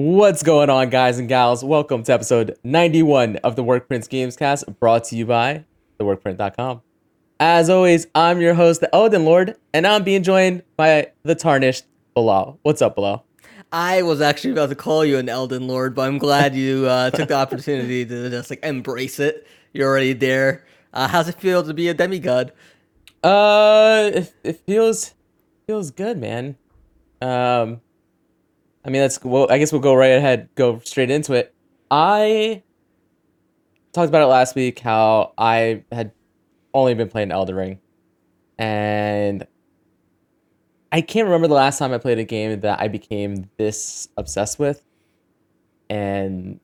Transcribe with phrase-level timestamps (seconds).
[0.00, 1.64] What's going on, guys and gals?
[1.64, 5.64] Welcome to episode 91 of the Workprints Gamescast, brought to you by
[5.98, 6.82] theworkprint.com.
[7.40, 11.84] As always, I'm your host, the Elden Lord, and I'm being joined by the tarnished
[12.14, 12.60] Bilal.
[12.62, 13.26] What's up, Bilal?
[13.72, 17.10] I was actually about to call you an Elden Lord, but I'm glad you uh,
[17.16, 19.48] took the opportunity to just like embrace it.
[19.72, 20.64] You're already there.
[20.94, 22.52] Uh, how's it feel to be a demigod?
[23.24, 25.14] Uh, it, it feels
[25.66, 26.56] feels good, man.
[27.20, 27.80] Um,
[28.88, 29.46] I mean, that's well.
[29.50, 31.54] I guess we'll go right ahead, go straight into it.
[31.90, 32.62] I
[33.92, 36.12] talked about it last week how I had
[36.72, 37.80] only been playing Elden Ring,
[38.56, 39.46] and
[40.90, 44.58] I can't remember the last time I played a game that I became this obsessed
[44.58, 44.82] with,
[45.90, 46.58] and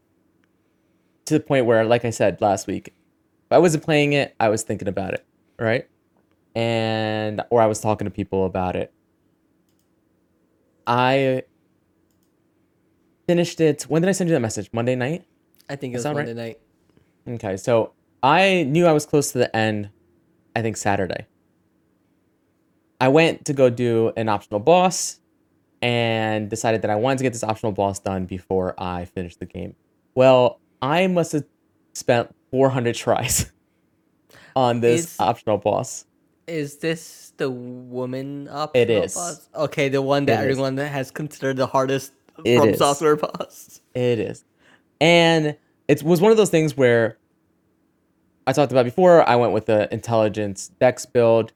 [1.26, 4.48] to the point where, like I said last week, if I wasn't playing it, I
[4.48, 5.26] was thinking about it,
[5.58, 5.86] right?
[6.54, 8.94] And or I was talking to people about it.
[10.86, 11.42] I
[13.26, 13.82] finished it.
[13.84, 14.70] When did I send you that message?
[14.72, 15.24] Monday night.
[15.68, 16.58] I think it was sound Monday right?
[17.26, 17.34] night.
[17.36, 19.90] Okay, so I knew I was close to the end.
[20.54, 21.26] I think Saturday.
[23.00, 25.20] I went to go do an optional boss,
[25.82, 29.44] and decided that I wanted to get this optional boss done before I finished the
[29.46, 29.74] game.
[30.14, 31.44] Well, I must have
[31.92, 33.52] spent 400 tries
[34.56, 36.06] on this Is- optional boss.
[36.46, 38.76] Is this the woman up?
[38.76, 39.14] It is.
[39.14, 39.48] Boss?
[39.54, 40.50] Okay, the one that It is.
[40.58, 42.12] everyone has considered the hardest
[42.44, 42.78] It from is.
[42.78, 43.80] software boss.
[43.94, 44.44] It is.
[45.00, 45.56] And
[45.88, 47.18] it was one of those things where
[48.46, 49.28] I talked about before.
[49.28, 51.52] I went with the intelligence dex build.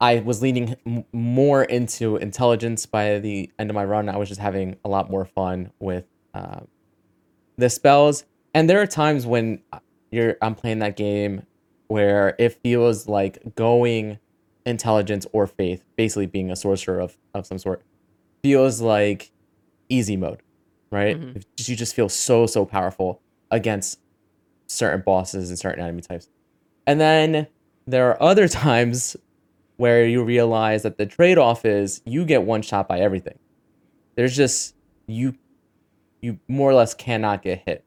[0.00, 4.08] I was leaning m- more into intelligence by the end of my run.
[4.08, 6.60] I was just having a lot more fun with uh,
[7.56, 8.24] the spells.
[8.54, 9.62] And there are times when
[10.10, 11.46] you're I'm playing that game
[11.88, 14.18] where it feels like going
[14.66, 17.82] intelligence or faith, basically being a sorcerer of, of some sort,
[18.42, 19.30] feels like
[19.88, 20.42] easy mode,
[20.90, 21.18] right?
[21.18, 21.44] Mhm.
[21.66, 23.98] You just feel so, so powerful against
[24.66, 26.28] certain bosses and certain enemy types.
[26.86, 27.46] And then
[27.86, 29.16] there are other times
[29.76, 33.38] where you realize that the trade off is you get one shot by everything.
[34.14, 34.74] There's just,
[35.06, 35.34] you,
[36.20, 37.84] you more or less cannot get hit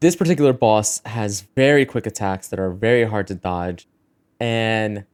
[0.00, 3.88] this particular boss has very quick attacks that are very hard to dodge
[4.38, 5.04] and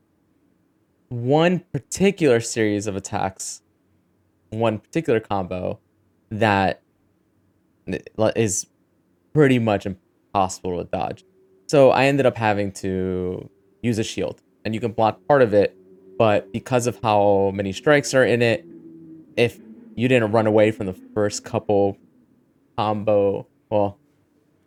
[1.08, 3.61] one particular series of attacks
[4.52, 5.78] one particular combo
[6.30, 6.82] that
[8.36, 8.66] is
[9.32, 11.24] pretty much impossible to dodge
[11.68, 13.48] so i ended up having to
[13.82, 15.76] use a shield and you can block part of it
[16.18, 18.64] but because of how many strikes are in it
[19.36, 19.58] if
[19.94, 21.96] you didn't run away from the first couple
[22.76, 23.98] combo well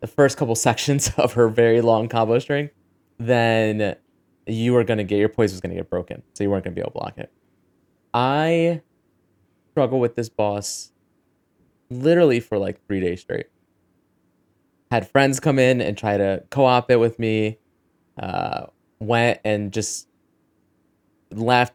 [0.00, 2.70] the first couple sections of her very long combo string,
[3.18, 3.96] then
[4.46, 6.80] you were gonna get your poise was gonna get broken, so you weren't gonna be
[6.80, 7.30] able to block it.
[8.14, 8.82] I
[9.76, 10.90] struggle with this boss
[11.90, 13.44] literally for like three days straight.
[14.90, 17.58] Had friends come in and try to co-op it with me.
[18.18, 18.68] Uh,
[19.00, 20.08] went and just
[21.30, 21.74] left,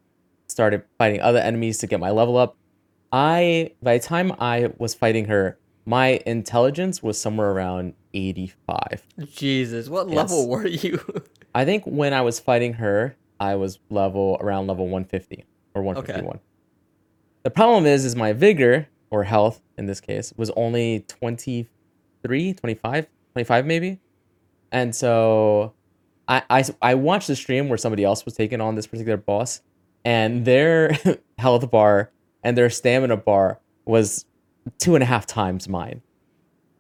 [0.50, 2.58] started fighting other enemies to get my level up.
[3.12, 9.06] I by the time I was fighting her, my intelligence was somewhere around 85.
[9.26, 10.16] Jesus, what Yes.
[10.16, 11.00] level were you?
[11.54, 15.46] I think when I was fighting her, I was level around level 150
[15.76, 16.40] or 151.
[17.44, 23.08] The problem is is my vigor or health in this case was only 23, 25,
[23.34, 24.00] 25 maybe.
[24.72, 25.74] And so
[26.28, 29.62] I, I, I watched the stream where somebody else was taking on this particular boss
[30.06, 30.98] and their
[31.38, 32.12] health bar
[32.44, 34.26] and their stamina bar was
[34.78, 36.02] two and a half times mine.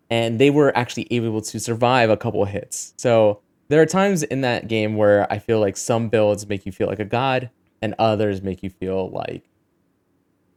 [0.09, 2.94] And they were actually able to survive a couple of hits.
[2.97, 6.71] So there are times in that game where I feel like some builds make you
[6.71, 7.50] feel like a god
[7.81, 9.50] and others make you feel like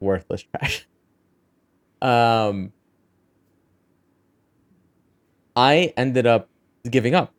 [0.05, 0.87] worthless trash.
[2.03, 2.73] Um
[5.57, 6.49] I ended up
[6.91, 7.33] giving up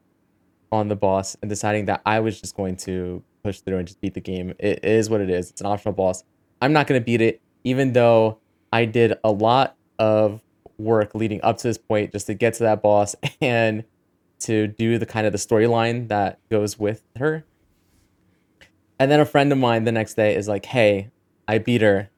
[0.71, 4.01] on the boss and deciding that I was just going to push through and just
[4.01, 4.53] beat the game.
[4.59, 5.51] It is what it is.
[5.51, 6.23] It's an optional boss.
[6.61, 8.39] I'm not going to beat it, even though
[8.73, 10.41] I did a lot of
[10.78, 13.84] work leading up to this point just to get to that boss and
[14.40, 17.45] to do the kind of the storyline that goes with her.
[18.99, 21.11] And then a friend of mine the next day is like, "Hey,
[21.47, 22.09] I beat her.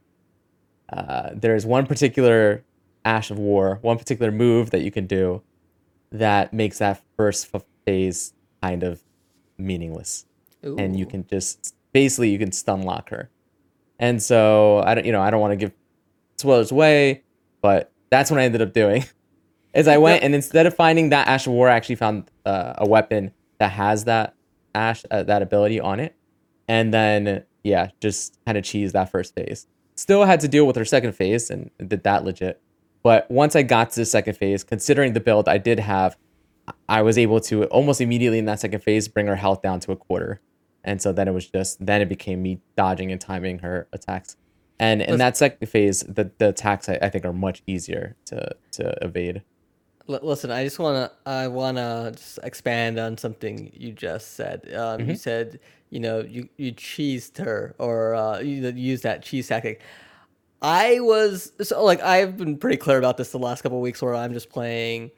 [0.91, 2.63] Uh, there's one particular
[3.05, 5.41] Ash of War, one particular move that you can do
[6.11, 7.49] that makes that first
[7.85, 9.01] phase kind of
[9.57, 10.25] meaningless,
[10.77, 13.29] and you can just basically you can stun lock her.
[13.99, 15.71] And so I don't, you know, I don't want to give
[16.37, 17.23] spoilers away,
[17.61, 19.05] but that's what I ended up doing.
[19.73, 22.73] Is I went and instead of finding that Ash of War, I actually found uh,
[22.77, 24.33] a weapon that has that
[24.73, 26.15] Ash uh, that ability on it,
[26.67, 29.67] and then yeah, just kind of cheese that first phase.
[29.97, 32.61] Still had to deal with her second phase and did that legit,
[33.03, 36.17] But once I got to the second phase, considering the build I did have,
[36.87, 39.91] I was able to almost immediately in that second phase bring her health down to
[39.91, 40.39] a quarter.
[40.83, 44.37] And so then it was just then it became me dodging and timing her attacks.
[44.79, 48.55] And in that second phase, the, the attacks I, I think are much easier to
[48.73, 49.41] to evade.
[50.07, 54.61] Listen, I just wanna I wanna just expand on something you just said.
[54.73, 55.09] Um, Mm-hmm.
[55.09, 59.81] You said you know you you cheesed her or uh, you used that cheese tactic.
[60.61, 64.01] I was so like I've been pretty clear about this the last couple of weeks
[64.01, 65.11] where I'm just playing,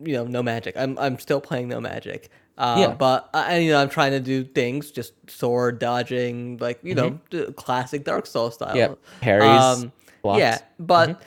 [0.00, 0.76] you know, no magic.
[0.76, 2.30] I'm I'm still playing no magic.
[2.58, 2.94] Uh, Yeah.
[2.94, 7.18] But I you know I'm trying to do things just sword dodging like you know
[7.56, 8.68] classic Dark Souls style.
[8.68, 8.76] Mm-hmm.
[8.76, 9.86] Yeah, parries,
[10.22, 10.38] blocks.
[10.40, 11.22] Yeah, but Mm-hmm.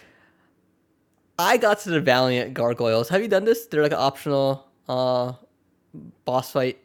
[1.39, 3.09] I got to the Valiant Gargoyles.
[3.09, 3.67] Have you done this?
[3.67, 5.33] They're like an optional uh,
[6.25, 6.79] boss fight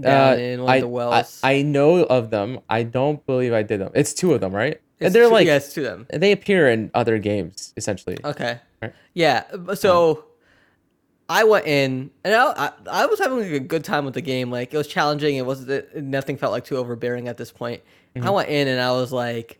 [0.00, 1.40] down Uh, in one I, of the wells.
[1.42, 2.60] I I know of them.
[2.68, 3.92] I don't believe I did them.
[3.94, 4.80] It's two of them, right?
[4.98, 6.06] It's and they're two- like yeah, it's to them.
[6.12, 8.16] they appear in other games essentially.
[8.24, 8.58] Okay.
[8.82, 8.92] Right.
[9.12, 9.44] Yeah.
[9.74, 10.26] So
[11.28, 14.50] I went in and I, I, was having like a good time with the game.
[14.50, 15.36] Like it was challenging.
[15.36, 17.82] It was it, nothing felt like too overbearing at this point.
[18.20, 19.58] I went in and I was like,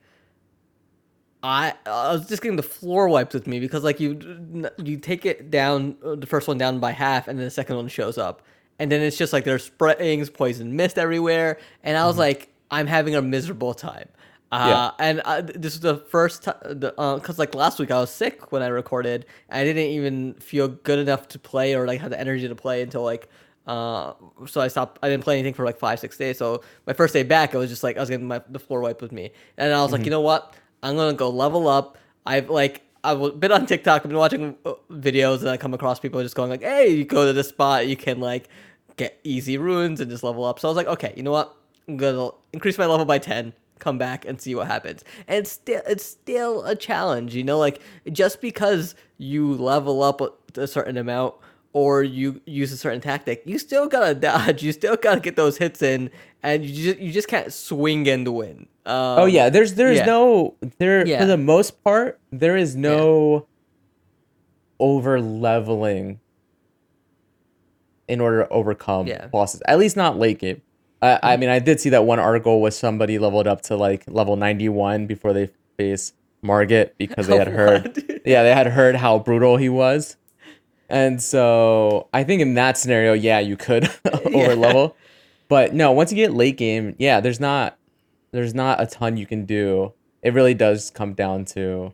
[1.43, 5.27] I I was just getting the floor wiped with me because like you you take
[5.27, 8.17] it down uh, the first one down by half and then the second one shows
[8.17, 8.43] up
[8.79, 12.87] and then it's just like there's sprayings poison mist everywhere and I was like I'm
[12.87, 14.09] having a miserable time.
[14.53, 18.53] Uh, and uh, this was the first time, because like last week I was sick
[18.53, 19.27] when I recorded.
[19.49, 22.55] And I didn't even feel good enough to play or like have the energy to
[22.55, 23.29] play until like,
[23.67, 24.13] uh,
[24.47, 25.01] so I stopped.
[25.03, 26.39] I didn't play anything for like five, six days.
[26.39, 28.81] So my first day back, I was just like, I was getting my the floor
[28.81, 30.55] wiped with me, and I was like, you know what?
[30.83, 31.97] I'm gonna go level up.
[32.27, 34.03] I've like I've been on TikTok.
[34.03, 37.05] I've been watching uh, videos, and I come across people just going like, "Hey, you
[37.05, 38.49] go to this spot, you can like
[38.97, 41.55] get easy runes and just level up." So I was like, "Okay, you know what?
[41.87, 45.53] I'm gonna increase my level by ten, come back and see what happens." And it's
[45.53, 47.59] still it's still a challenge, you know.
[47.59, 47.81] Like
[48.11, 51.35] just because you level up a a certain amount
[51.75, 54.63] or you use a certain tactic, you still gotta dodge.
[54.63, 56.11] You still gotta get those hits in,
[56.45, 58.69] and you just you just can't swing and win.
[58.87, 60.05] Um, Oh yeah, there's there's yeah.
[60.07, 61.19] no there Yeah.
[61.21, 63.47] for the most part there is no
[64.79, 66.21] over leveling
[68.09, 69.27] in order to overcome Yeah.
[69.29, 69.63] bosses.
[69.67, 70.61] At least not late game.
[71.01, 74.05] I, I mean, I did see that one article was somebody leveled up to like
[74.07, 76.13] level 91 before they face
[76.43, 80.17] Margit because they had heard, yeah, they had heard how brutal he was,
[80.91, 83.89] and so I think in that scenario, yeah, you could
[84.35, 84.97] over level,
[85.49, 87.77] but no, once you get late game, yeah, there's not,
[88.33, 89.93] there's not a ton you can do.
[90.23, 91.93] It really does come down to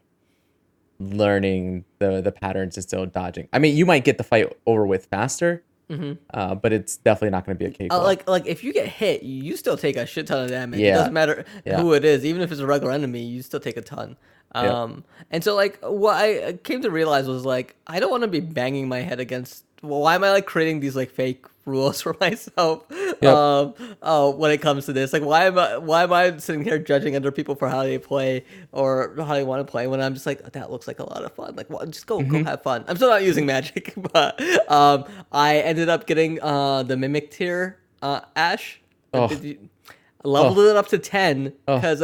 [0.99, 3.49] learning the the patterns and still dodging.
[3.53, 5.65] I mean, you might get the fight over with faster,
[6.35, 7.93] uh, but it's definitely not going to be a cake.
[7.93, 10.79] Uh, like like if you get hit, you still take a shit ton of damage.
[10.81, 10.97] It Yeah.
[10.97, 11.81] doesn't matter Yeah.
[11.81, 14.17] who it is, even if it's a regular enemy, you still take a ton.
[14.55, 14.83] Yeah.
[14.83, 18.29] Um, and so like what I came to realize was like I don't want to
[18.29, 19.65] be banging my head against.
[19.83, 22.85] Well, why am I like creating these like fake rules for myself?
[23.23, 26.63] Um, oh, when it comes to this, like why am I why am I sitting
[26.63, 30.01] here judging other people for how they play or how they want to play when
[30.01, 31.55] I'm just like that looks like a lot of fun.
[31.57, 32.31] Like, well, just go Mm-hmm.
[32.31, 32.85] go have fun.
[32.89, 34.41] I'm still not using magic, but
[34.71, 38.81] um, I ended up getting uh the Mimic Tear uh Ash.
[39.15, 39.29] Oh.
[39.29, 39.69] Did you-
[40.23, 42.03] leveled it up to ten because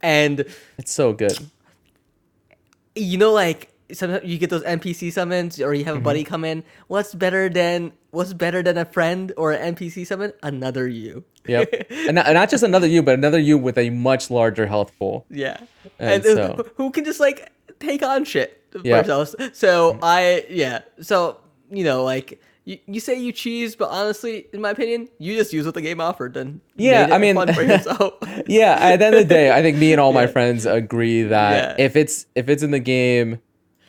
[0.00, 0.40] and
[0.78, 1.38] it's so good.
[2.94, 6.04] you know like sometimes you get those npc summons or you have a Mm-hmm.
[6.04, 10.32] buddy come in what's better than what's better than a friend or an npc summon
[10.42, 13.90] another you Yep, and not, and not just another you, but another you with a
[13.90, 15.26] much larger health pool.
[15.28, 15.58] yeah
[15.98, 18.96] And and, so- who can just like take on shit for Yeah.
[19.02, 21.38] themselves so i yeah so
[21.70, 25.52] you know like you, you say you cheese but honestly in my opinion you just
[25.52, 28.14] use what the game offered Then Yeah, I mean- fun for yourself
[28.46, 30.36] yeah at the end of the day i think me and all my Yeah.
[30.36, 31.84] friends agree that Yeah.
[31.84, 33.40] if it's if it's in the game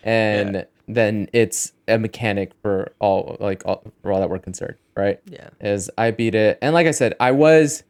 [0.04, 0.64] and Yeah.
[0.88, 5.20] then it's a mechanic for all like all, for all that we're concerned right?
[5.26, 5.50] Yeah.
[5.62, 6.60] Is i beat it.
[6.62, 7.84] And like i said i was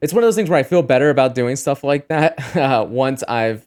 [0.00, 2.84] it's one of those things where i feel better about doing stuff like that uh,
[2.88, 3.66] once i've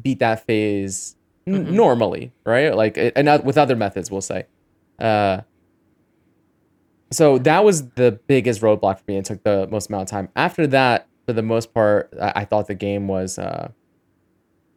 [0.00, 1.14] beat that phase
[1.46, 2.74] n- normally right?
[2.74, 4.46] Like it- and not, with other methods we'll say.
[4.98, 5.42] Uh
[7.12, 10.28] so that was the biggest roadblock for me and took the most amount of time.
[10.34, 13.70] After that for the most part i, I thought the game was uh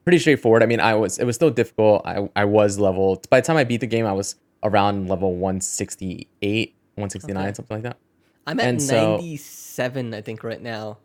[0.10, 3.42] pretty straightforward i mean i was it was still difficult i, I was level by
[3.42, 7.54] the time i beat the game i was around level 168 169 Okay.
[7.54, 7.98] something like that
[8.48, 9.22] i'm at And so- Mm-hmm.
[9.22, 10.98] 97 i think right now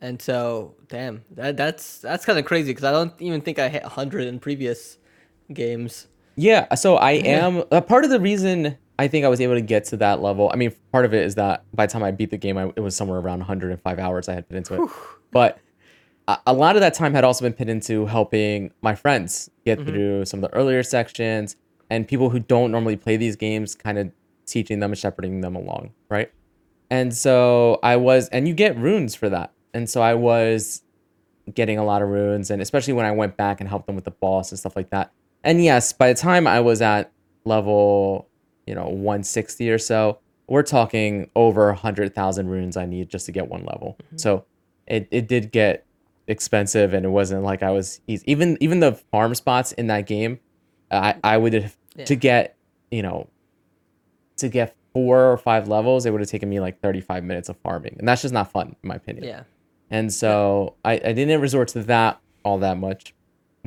[0.00, 3.68] and so damn that that's that's kind of crazy because i don't even think i
[3.68, 4.96] hit 100 in previous
[5.52, 9.54] games Yeah, so I am a part of the reason I think I was able
[9.54, 10.50] to get to that level.
[10.52, 12.72] I mean, part of it is that by the time I beat the game, I,
[12.74, 14.90] it was somewhere around 105 hours I had put into it.
[15.30, 15.58] But
[16.46, 19.86] a lot of that time had also been put into helping my friends get Mhm.
[19.86, 21.56] through some of the earlier sections
[21.90, 24.10] and people who don't normally play these games kind of
[24.46, 26.30] teaching them and shepherding them along right
[26.90, 30.82] and so i was and you get runes for that and so i was
[31.54, 34.04] getting a lot of runes and especially when i went back and helped them with
[34.04, 35.10] the boss and stuff like that
[35.44, 37.10] and yes by the time i was at
[37.44, 38.28] level
[38.66, 43.48] you know 160 or so we're talking over 100000 runes i need just to get
[43.48, 44.20] one level Mhm.
[44.20, 44.44] so
[44.86, 45.84] it, it did get
[46.28, 48.24] expensive and it wasn't like i was easy.
[48.30, 50.38] even even the farm spots in that game
[50.90, 52.04] i i would have Yeah.
[52.06, 52.56] to get
[52.90, 53.28] you know
[54.36, 57.56] to get four or five levels it would have taken me like 35 minutes of
[57.58, 59.42] farming and that's just not fun in my opinion Yeah.
[59.90, 63.14] and so I, I didn't resort to that all that much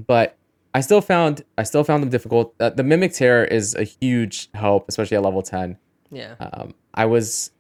[0.07, 0.38] but
[0.74, 4.50] i still found i still found them difficult uh, the Mimic Tear is a huge
[4.53, 5.77] help especially at level 10
[6.12, 6.35] Yeah.
[6.39, 7.51] um, i was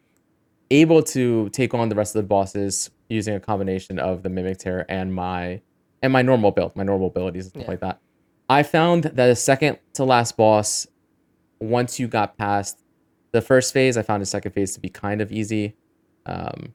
[0.71, 4.57] able to take on the rest of the bosses using a combination of the Mimic
[4.57, 5.61] Tear and my
[6.01, 7.69] and my normal build my normal abilities and stuff Yeah.
[7.71, 7.99] like that
[8.49, 10.85] i found that the second to last boss
[11.59, 12.79] once you got past
[13.31, 15.75] the first phase i found the second phase to be kind of easy
[16.27, 16.73] um,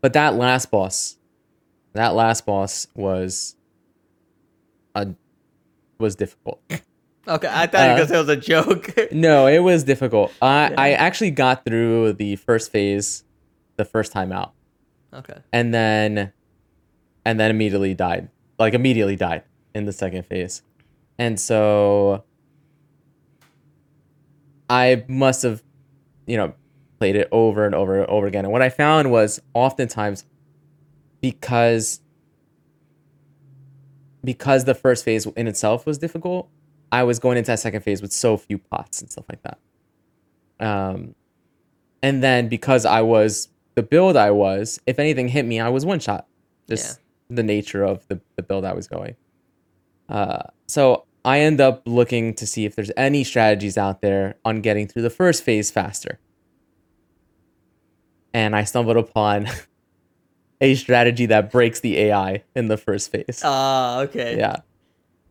[0.00, 1.16] but that last boss
[1.94, 3.56] that last boss was
[4.94, 5.08] a
[5.98, 6.60] was difficult
[7.26, 8.94] Okay, I thought you Uh, it was a joke.
[9.12, 10.32] no, it was difficult.
[10.40, 10.74] I Yeah.
[10.78, 13.22] I actually got through the first phase
[13.76, 14.54] the first time out,
[15.12, 15.40] okay.
[15.52, 16.32] and then
[17.24, 18.28] and then immediately died.
[18.58, 20.62] Like immediately died in the second phase,
[21.18, 22.24] and so
[24.68, 25.62] I must have,
[26.26, 26.54] you know,
[26.98, 28.44] played it over and over and over again.
[28.44, 30.24] And what I found was oftentimes
[31.20, 32.00] because
[34.24, 36.50] because the first phase in itself was difficult,
[36.90, 39.58] I was going into that second phase with so few pots and stuff like that.
[40.60, 41.14] Um,
[42.02, 45.86] and then because I was the build I was, if anything hit me, I was
[45.86, 46.26] one shot.
[46.68, 46.98] Just
[47.30, 49.14] the nature of the, the build I was going.
[50.08, 54.62] Uh, so I end up looking to see if there's any strategies out there on
[54.62, 56.18] getting through the first phase faster.
[58.34, 59.46] And I stumbled upon
[60.60, 63.42] a strategy that breaks the AI in the first phase.
[63.44, 64.38] Ah, okay.
[64.38, 64.56] Yeah.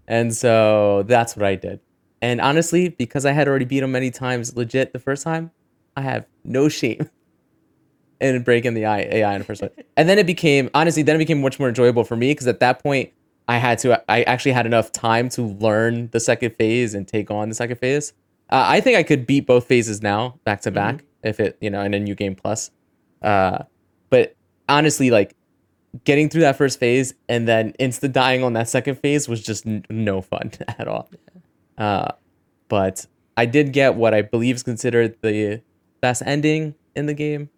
[0.07, 1.81] And so that's what I did.
[2.21, 5.51] And honestly, because I had already beat him many times legit the first time,
[5.97, 7.09] I have no shame
[8.19, 9.71] in breaking the AI AI in the first one.
[9.95, 12.59] And then it became, honestly, then it became much more enjoyable for me because at
[12.59, 13.11] that point,
[13.47, 17.31] I had to, I actually had enough time to learn the second phase and take
[17.31, 18.11] on the second phase.
[18.49, 21.69] Uh, I think I could beat both phases now back to back if it, you
[21.69, 22.71] know, in a new game plus.
[23.21, 23.63] Uh,
[24.09, 24.35] but
[24.67, 25.35] honestly, like
[26.03, 29.65] getting through that first phase and then insta dying on that second phase was just
[29.65, 31.09] n- no fun at all.
[31.77, 32.11] Uh,
[32.67, 33.05] but
[33.37, 35.61] I did get what I believe is considered the
[36.01, 37.49] best ending in the game.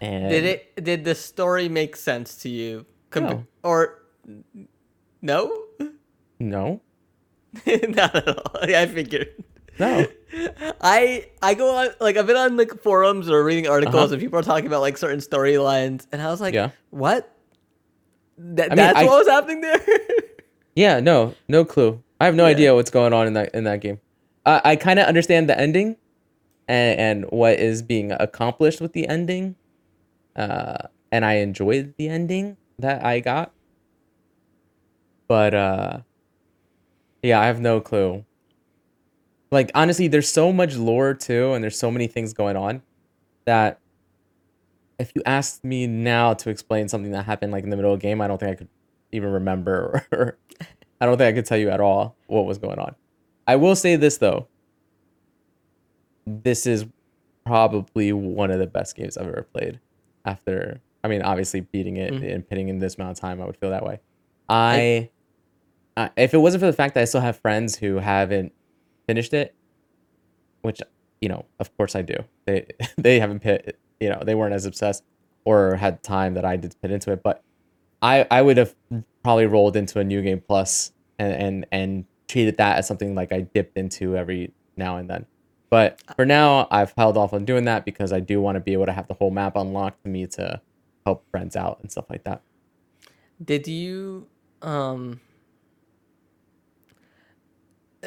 [0.00, 0.84] And Did it?
[0.84, 2.86] Did the story make sense to you?
[3.10, 3.44] Com- No.
[3.62, 4.02] Or
[5.22, 5.64] no?
[6.38, 6.80] No,
[7.66, 8.56] Not at all.
[8.62, 9.44] I figured.
[9.78, 10.06] no.
[10.80, 14.12] I I go on like I've been on like forums or reading articles Uh-huh.
[14.14, 16.70] and people are talking about like certain storylines and I was like, Yeah.
[16.90, 17.34] what?
[18.38, 19.80] That, I mean, that's I- what was happening there.
[20.76, 22.00] Yeah, no, no clue.
[22.20, 22.52] I have no Yeah.
[22.52, 24.00] idea what's going on in that in that game.
[24.46, 25.96] I I kind of understand the ending,
[26.68, 29.56] and and what is being accomplished with the ending,
[30.36, 33.52] uh, and I enjoyed the ending that I got.
[35.28, 36.00] But uh,
[37.22, 38.24] yeah, I have no clue.
[39.50, 42.82] Like honestly, there's so much lore too, and there's so many things going on
[43.44, 43.80] that
[44.98, 48.00] if you asked me now to explain something that happened like in the middle of
[48.00, 48.68] the game, I don't think I could
[49.12, 50.38] even remember or
[51.00, 52.94] I don't think I could tell you at all what was going on.
[53.46, 54.46] I will say this though.
[56.26, 56.84] This is
[57.46, 59.80] probably one of the best games I've ever played.
[60.24, 62.34] After I mean, obviously beating it Mhm.
[62.34, 64.00] and pitting in this amount of time, I would feel that way.
[64.48, 65.08] I,
[65.96, 68.52] I if it wasn't for the fact that I still have friends who haven't
[69.06, 69.54] finished it,
[70.62, 70.80] which
[71.20, 72.16] you know, of course I do.
[72.46, 72.66] They
[72.98, 75.04] they haven't pit, you know, they weren't as obsessed
[75.44, 77.42] or had time that I did to pit into it, but
[78.02, 78.74] I I would have
[79.22, 83.32] probably rolled into a new game plus and and and treated that as something like
[83.32, 85.26] I dipped into every now and then.
[85.70, 88.72] But for now, I've held off on doing that because I do want to be
[88.72, 90.60] able to have the whole map unlocked for me to
[91.06, 92.42] help friends out and stuff like that.
[93.44, 94.26] Did you
[94.62, 95.20] um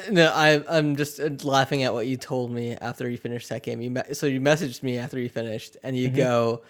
[0.10, 3.62] no, I I'm just uh, laughing at what you told me after you finished that
[3.63, 3.79] game.
[3.82, 6.15] You me- so you messaged me after you finished, and you Mhm.
[6.15, 6.62] go,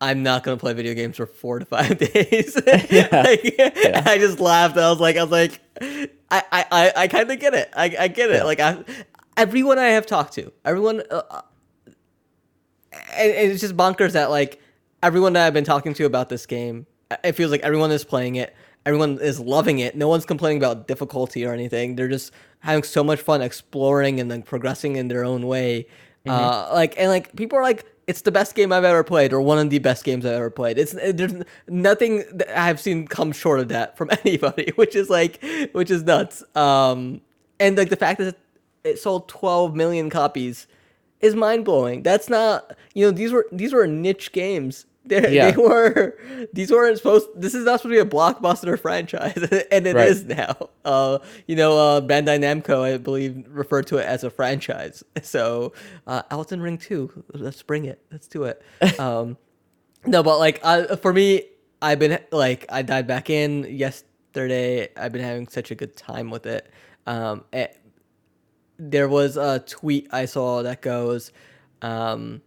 [0.00, 2.56] "I'm not gonna play video games for four to five days."
[2.90, 3.08] Yeah.
[3.24, 4.02] Like, Yeah.
[4.06, 4.76] I just laughed.
[4.78, 7.68] I was like, I was like, I I I, I kind of get it.
[7.76, 8.36] I I get it.
[8.36, 8.44] Yeah.
[8.44, 8.84] Like I,
[9.38, 11.42] everyone I have talked to, everyone, uh, uh,
[13.16, 14.60] and, and it's just bonkers that like
[15.02, 16.86] everyone that I've been talking to about this game
[17.24, 18.54] it feels like everyone is playing it.
[18.86, 19.96] Everyone is loving it.
[19.96, 21.96] No one's complaining about difficulty or anything.
[21.96, 25.86] They're just having so much fun exploring and then progressing in their own way.
[26.26, 29.40] Uh, like and like people are like, it's the best game I've ever played, or
[29.40, 30.78] one of the best games I've ever played.
[30.78, 31.32] It's there's
[31.68, 35.42] nothing that I've seen come short of that from anybody, which is like,
[35.72, 36.42] which is nuts.
[36.54, 37.22] Um,
[37.60, 38.36] and like the fact that
[38.84, 40.66] it sold 12 million copies
[41.20, 42.02] is mind blowing.
[42.02, 44.86] That's not you know these were these were niche games.
[45.08, 45.52] They, Yeah.
[45.52, 46.18] they were
[46.52, 47.28] these weren't supposed.
[47.34, 49.38] This is not supposed to be a blockbuster franchise,
[49.72, 50.36] and it is Right.
[50.36, 50.68] now.
[50.84, 55.02] Uh, you know, uh, Bandai Namco, I believe, referred to it as a franchise.
[55.22, 55.72] So,
[56.06, 58.02] uh, Elden Ring two, let's bring it.
[58.12, 58.60] Let's do it.
[59.00, 59.38] Um,
[60.04, 61.44] no, but like uh, for me,
[61.80, 64.90] I've been like I dive back in yesterday.
[64.94, 66.70] I've been having such a good time with it.
[67.06, 67.76] Um, it-
[68.78, 71.32] there was a tweet I saw that goes,
[71.82, 72.42] um,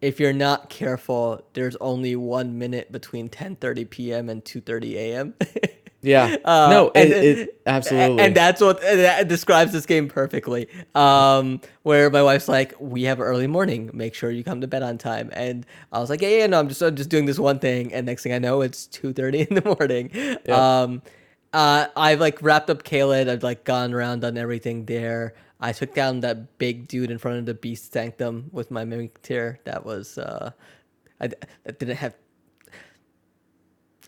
[0.00, 4.28] "If you're not careful, there's only one minute between 10:30 p.m.
[4.28, 5.34] and 2:30 a.m."
[6.02, 6.36] Yeah.
[6.44, 8.22] Uh, no, and- it, it absolutely.
[8.22, 10.68] And that's what that describes this game perfectly.
[10.94, 13.90] Um, where my wife's like, "We have early morning.
[13.92, 16.60] Make sure you come to bed on time." And I was like, "Yeah, yeah, no,
[16.60, 19.12] I'm just I'm just doing this one thing." And next thing I know, it's two
[19.12, 20.10] thirty in the morning.
[20.48, 21.02] Um,
[21.52, 23.28] uh, I've like wrapped up Caelid.
[23.28, 25.34] I've like gone around, done everything there.
[25.60, 29.22] I took down that big dude in front of the Beast Sanctum with my Mimic
[29.22, 29.58] Tear.
[29.64, 30.50] That was uh,
[31.20, 31.30] I,
[31.66, 32.14] I didn't have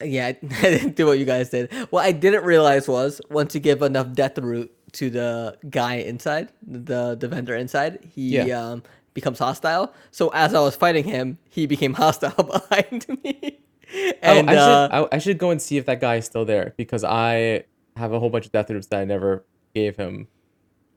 [0.03, 1.73] yeah, I didn't do what you guys did.
[1.91, 6.53] What I didn't realize was once you give enough death root to the guy inside,
[6.67, 8.61] the the vendor inside, he Yeah.
[8.73, 8.83] um,
[9.15, 9.93] becomes hostile.
[10.11, 13.59] So as I was fighting him, he became hostile behind me.
[13.91, 16.27] Oh, And I should uh, I, I should go and see if that guy is
[16.27, 17.65] still there because I
[17.97, 20.29] have a whole bunch of death roots that I never gave him,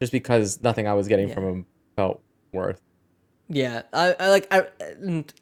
[0.01, 1.35] just because nothing I was getting Yeah.
[1.35, 1.65] from him
[1.95, 2.81] felt worth.
[3.47, 4.65] Yeah, I, I like I,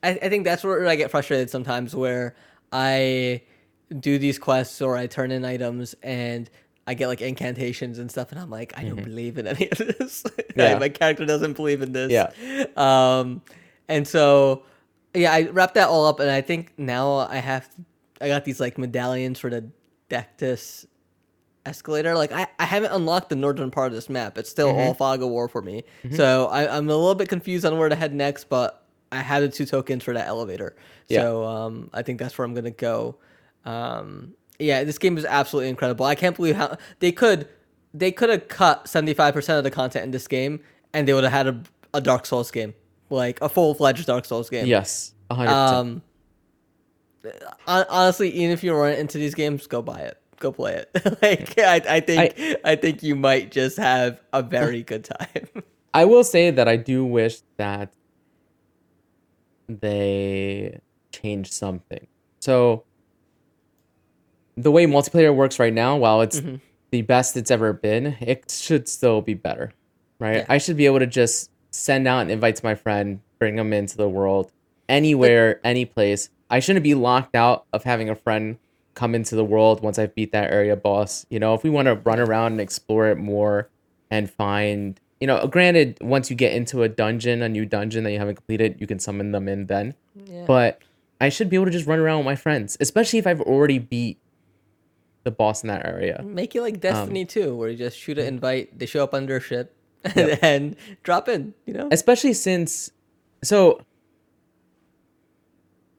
[0.04, 2.36] I think that's where I get frustrated sometimes where
[2.72, 3.42] I
[4.00, 6.50] do these quests or I turn in items and
[6.86, 9.78] I get like incantations and stuff and I'm like I don't believe in any of
[9.78, 10.24] this.
[10.24, 10.60] Mm-hmm.
[10.60, 10.78] Yeah.
[10.80, 12.12] My character doesn't believe in this.
[12.12, 12.65] Yeah.
[12.76, 13.41] Um
[13.88, 14.63] and so
[15.13, 17.69] yeah, I wrapped that all up and I think now I have
[18.19, 19.69] I got these like medallions for the
[20.10, 20.86] Dectus
[21.69, 22.15] escalator.
[22.15, 24.38] Like I, I haven't unlocked the northern part of this map.
[24.38, 24.79] It's still Mm-hmm.
[24.79, 25.84] all fog of war for me.
[26.15, 29.43] So I, I'm a little bit confused on where to head next, but I had
[29.43, 30.75] the two tokens for that elevator.
[31.08, 31.21] Yeah.
[31.21, 33.15] So um, I think that's where I'm gonna go.
[33.65, 36.05] Um, yeah, this game is absolutely incredible.
[36.05, 37.47] I can't believe how they could
[37.93, 40.60] they could have cut 75% of the content in this game
[40.93, 41.62] and they would have had a,
[41.93, 42.73] a Dark Souls game.
[43.10, 44.67] Like a full fledged Dark Souls game.
[44.67, 45.75] Yes, hundred percent.
[45.88, 46.01] Um,
[47.67, 50.17] honestly, even if you run into these games, go buy it.
[50.39, 50.89] Go play it.
[51.21, 55.47] like I, I think I, think you might just have a very good time.
[55.93, 57.91] I will say that I do wish that
[59.67, 60.80] they
[61.12, 62.08] change something.
[62.39, 62.84] So
[64.56, 66.56] the way multiplayer works right now, while it's Mm-hmm.
[66.91, 69.73] the best it's ever been, it should still be better.
[70.19, 70.38] Right?
[70.38, 70.45] Yeah.
[70.49, 73.73] I should be able to just send out an invite to my friend, bring them
[73.73, 74.52] into the world,
[74.88, 76.30] anywhere, any place.
[76.49, 78.58] I shouldn't be locked out of having a friend
[78.99, 81.25] come into the world once I've beat that area boss.
[81.29, 83.69] You know, if we want to run around and explore it more
[84.12, 88.12] and find, you know, granted, once you get into a dungeon, a new dungeon that
[88.12, 89.95] you haven't completed, you can summon them in then.
[90.25, 90.43] yeah.
[90.45, 90.81] But
[91.21, 93.79] I should be able to just run around with my friends, especially if I've already
[93.79, 94.19] beat
[95.23, 96.21] the boss in that area.
[96.21, 99.13] Make it like um, Destiny 2, where you just shoot an invite, they show up
[99.13, 101.53] under a ship, and then drop in.
[101.65, 101.88] You know?
[101.91, 102.91] especially since
[103.43, 103.81] so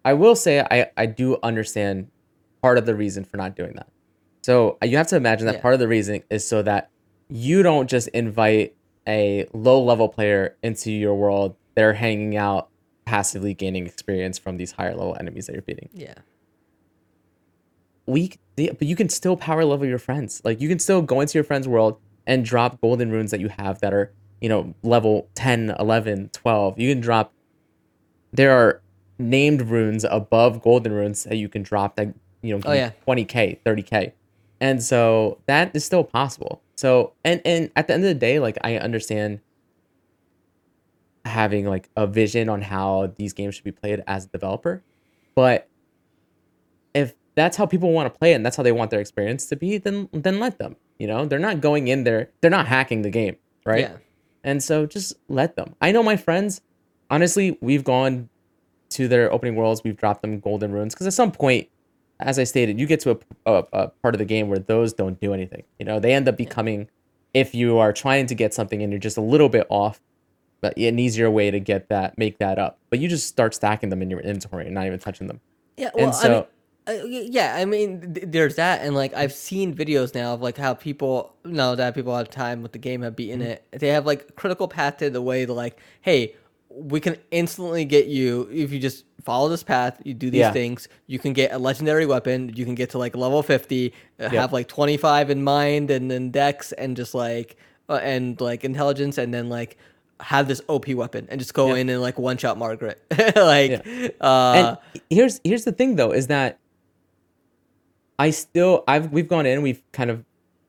[0.05, 2.11] i will say i i do understand
[2.63, 3.89] part of the reason for not doing that.
[4.43, 5.61] So uh, you have to imagine that Yeah.
[5.63, 6.91] part of the reason is so that
[7.29, 8.75] you don't just invite
[9.07, 11.57] a low level player into your world.
[11.75, 12.69] They're hanging out
[13.05, 15.89] passively gaining experience from these higher level enemies that you're beating.
[15.93, 16.15] Yeah.
[18.07, 20.41] we the- but you can still power level your friends.
[20.45, 23.49] Like you can still go into your friend's world and drop golden runes that you
[23.49, 27.33] have that are you know level 10 11 12 you can drop
[28.33, 28.81] there are
[29.19, 32.09] named runes above golden runes that you can drop that
[32.43, 32.91] you know Oh, yeah.
[33.07, 34.13] 20k 30k
[34.61, 36.61] and so that is still possible.
[36.77, 39.41] So and and at the end of the day like i understand
[41.25, 44.83] having like a vision on how these games should be played as a developer.
[45.35, 45.69] But
[46.95, 49.47] if that's how people want to play it and that's how they want their experience
[49.47, 51.25] to be then then let them you know?
[51.27, 53.83] They're not going in there they're not hacking the game right?
[53.83, 53.97] Yeah.
[54.43, 55.75] and so just let them.
[55.81, 56.61] I know my friends
[57.11, 58.29] honestly we've gone
[58.91, 61.69] to their opening worlds we've dropped them golden runes because at some point
[62.23, 64.93] as i stated you get to a, a, a part of the game where those
[64.93, 66.89] don't do anything you know they end up becoming
[67.35, 70.01] if you are trying to get something and you're just a little bit off
[70.61, 73.89] but an easier way to get that make that up but you just start stacking
[73.89, 75.41] them in your inventory and not even touching them
[75.77, 75.91] Yeah.
[75.95, 76.45] Well, and so I mean,
[76.87, 80.57] Uh, yeah, I mean, th- there's that, and like I've seen videos now of like
[80.57, 83.51] how people now that people have time with the game have beaten Mm-hmm.
[83.51, 83.65] it.
[83.79, 86.35] They have like critical path to the way to like, hey,
[86.71, 90.01] we can instantly get you if you just follow this path.
[90.05, 90.53] You do these Yeah.
[90.53, 90.89] things.
[91.07, 92.53] You can get a legendary weapon.
[92.55, 93.93] You can get to like level fifty.
[94.19, 94.41] Uh, Yeah.
[94.43, 97.57] Have like twenty five in mind, and then dex, and just like
[97.89, 99.77] uh, and like intelligence, and then like
[100.21, 101.81] have this OP weapon, and just go Yeah.
[101.81, 102.99] in and like one shot Margit.
[103.37, 106.59] like, uh, and here's here's the thing though is that
[108.19, 110.25] I still I've we've gone in we've kind of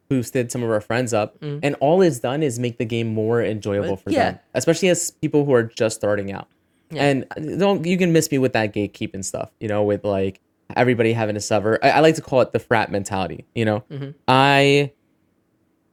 [0.10, 3.42] boosted some of our friends up and all it's done is make the game more
[3.42, 4.14] enjoyable But, for Mm.
[4.14, 4.32] yeah.
[4.32, 6.50] them especially as people who are just starting out
[6.92, 7.04] Yeah.
[7.06, 10.40] and don't you can miss me with that gatekeeping stuff you know with like
[10.76, 13.84] everybody having a server I, I like to call it the frat mentality you know
[13.90, 14.12] Mm-hmm.
[14.28, 14.92] I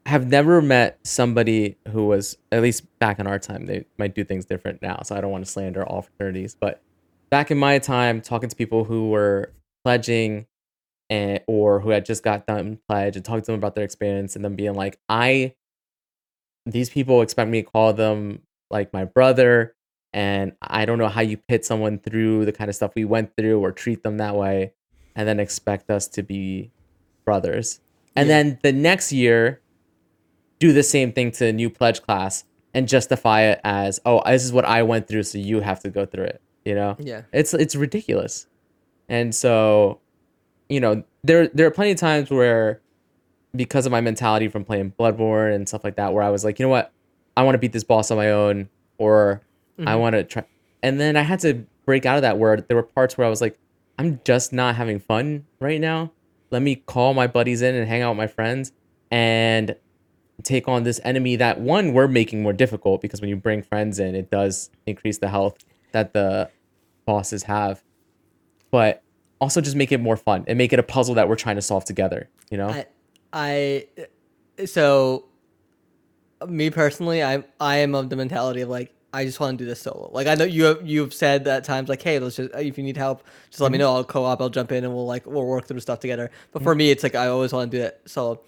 [0.06, 4.24] have never met somebody who was at least back in our time they might do
[4.24, 6.80] things different now so i don't want to slander all fraternities but
[7.30, 9.52] back in my time talking to people who were
[9.84, 10.46] pledging
[11.10, 14.34] and or who had just got done pledge and talking to them about their experience
[14.34, 15.52] and them being like i
[16.64, 19.74] these people expect me to call them like my brother
[20.12, 23.34] and i don't know how you pit someone through the kind of stuff we went
[23.36, 24.72] through or treat them that way
[25.14, 26.70] and then expect us to be
[27.24, 27.80] brothers
[28.16, 28.42] and Yeah.
[28.42, 29.60] then the next year
[30.58, 32.44] do the same thing to a new pledge class
[32.74, 35.90] and justify it as oh this is what i went through so you have to
[35.90, 37.22] go through it you know yeah.
[37.32, 38.46] it's it's ridiculous
[39.08, 40.00] and so
[40.68, 42.80] you know there there are plenty of times where
[43.56, 46.58] because of my mentality from playing bloodborne and stuff like that where i was like
[46.58, 46.92] you know what
[47.36, 48.68] i want to beat this boss on my own
[48.98, 49.40] or
[49.78, 50.00] i mm-hmm.
[50.00, 50.44] want to try
[50.82, 53.30] and then i had to break out of that where there were parts where i
[53.30, 53.58] was like
[53.98, 56.12] i'm just not having fun right now.
[56.50, 58.72] Let me call my buddies in and hang out with my friends
[59.10, 59.76] and
[60.44, 63.98] take on this enemy that one we're making more difficult because when you bring friends
[63.98, 65.58] in it does increase the health
[65.92, 66.48] that the
[67.04, 67.82] bosses have.
[68.70, 69.02] But
[69.40, 71.62] also just make it more fun and make it a puzzle that we're trying to
[71.62, 72.68] solve together you know?
[72.68, 72.86] I,
[73.32, 75.26] I, so,
[76.46, 79.68] me personally, I, I am of the mentality of like, I just want to do
[79.68, 80.10] this solo.
[80.12, 82.84] Like, I know you have, you've said at times like, hey, let's just, if you
[82.84, 83.94] need help, just let me know.
[83.94, 84.40] I'll co-op.
[84.40, 86.30] I'll jump in and we'll like, we'll work through stuff together.
[86.52, 88.40] But for me, it's like I always want to do it solo.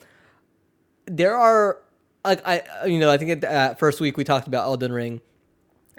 [1.06, 1.78] There are
[2.24, 5.20] like I, you know, I think at uh, first week we talked about Elden Ring.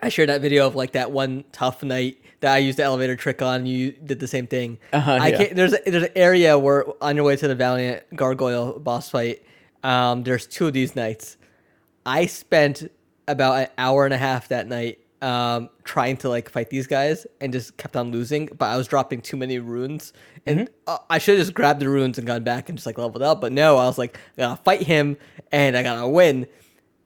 [0.02, 3.16] I shared that video of like that one tough knight that I used the elevator
[3.16, 3.66] trick on.
[3.66, 4.80] You did the same thing.
[4.94, 5.38] Uh-huh, I yeah.
[5.38, 5.56] can't.
[5.56, 9.44] There's a, there's an area where on your way to the Valiant Gargoyle boss fight.
[9.84, 11.38] Um, there's two of these knights.
[12.06, 12.92] I spent
[13.28, 17.28] about an hour and a half that night um, trying to like fight these guys
[17.40, 18.48] and just kept on losing.
[18.58, 20.14] But I was dropping too many runes,
[20.48, 22.98] and uh, I should have just grabbed the runes and gone back and just like
[22.98, 23.40] leveled up.
[23.42, 25.18] But no, I was like, I gotta fight him
[25.52, 26.48] and I gotta win.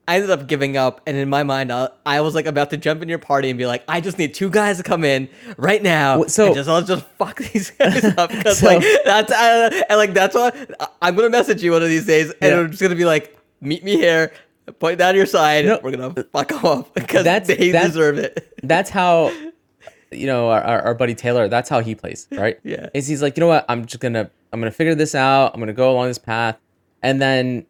[0.08, 2.78] I ended up giving up, and in my mind, I, I was like about to
[2.78, 5.28] jump in your party and be like, I just need two guys to come in
[5.58, 6.26] right now.
[6.26, 9.98] So- and just let's just fuck these guys up because So- like that's uh, and
[9.98, 12.60] like that's what I- I'm gonna message you one of these days, and Yeah.
[12.60, 14.32] I'm just gonna be like, meet me here,
[14.74, 18.18] point down your side, No, we're gonna fuck them up because that's- they that's- deserve
[18.18, 18.58] it.
[18.64, 19.32] that's how
[20.12, 22.60] you know our, our, our buddy taylor that's how he plays right?
[22.64, 22.90] Yeah.
[22.94, 23.66] is he's like you know what?
[23.70, 25.52] I'm just gonna i'm gonna figure this out.
[25.54, 26.58] I'm gonna go along this path.
[27.04, 27.66] And then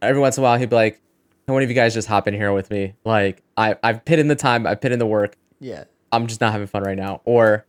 [0.00, 1.00] every once in a while he'd be like
[1.46, 2.94] can one of you guys just hop in here with me?
[3.04, 4.66] Like i i've put in the time.
[4.66, 5.36] I've put in the work.
[5.60, 7.20] Yeah, i'm just not having fun right now.
[7.24, 7.66] Or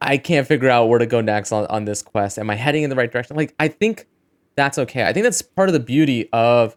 [0.00, 2.38] i can't figure out where to go next on, on this quest.
[2.38, 3.36] Am i heading in the right direction?
[3.36, 4.06] Like i think
[4.56, 5.04] that's okay.
[5.04, 6.76] I think that's part of the beauty of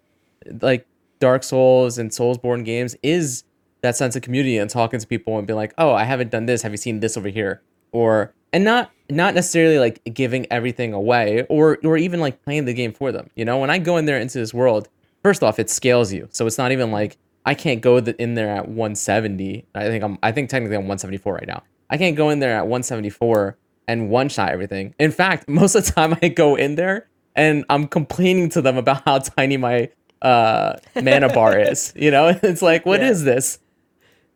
[0.61, 0.87] like
[1.21, 3.45] dark souls and soulsborne games is
[3.81, 6.47] that sense of community and talking to people and being like oh i haven't done
[6.47, 6.61] this.
[6.63, 7.61] Have you seen this over here?
[7.93, 12.73] Or and not not necessarily like giving everything away or or even like playing the
[12.73, 13.59] game for them you know?
[13.59, 14.89] When i go in there into this world
[15.23, 16.27] first off it scales you.
[16.31, 20.17] So it's not even like i can't go in there at 170 i think i'm
[20.21, 21.63] i think technically i'm 174 right now.
[21.89, 23.57] I can't go in there at 174
[23.87, 24.95] and one shot everything.
[24.99, 28.77] In fact most of the time i go in there and i'm complaining to them
[28.77, 29.89] about how tiny my
[30.21, 33.33] uh mana bar is you know it's like what is Yeah.
[33.33, 33.59] this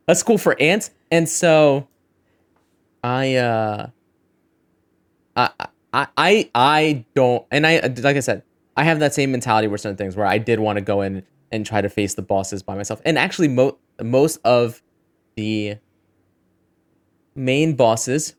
[0.07, 1.87] that's cool for ants and so
[3.03, 3.87] i uh
[5.35, 5.49] I,
[5.93, 8.43] I I I don't and I like I said,
[8.77, 11.23] I have that same mentality with certain things where I did want to go in
[11.51, 13.01] and try to face the bosses by myself.
[13.05, 14.81] And actually mo- most of
[15.35, 15.75] the
[17.35, 18.35] main bosses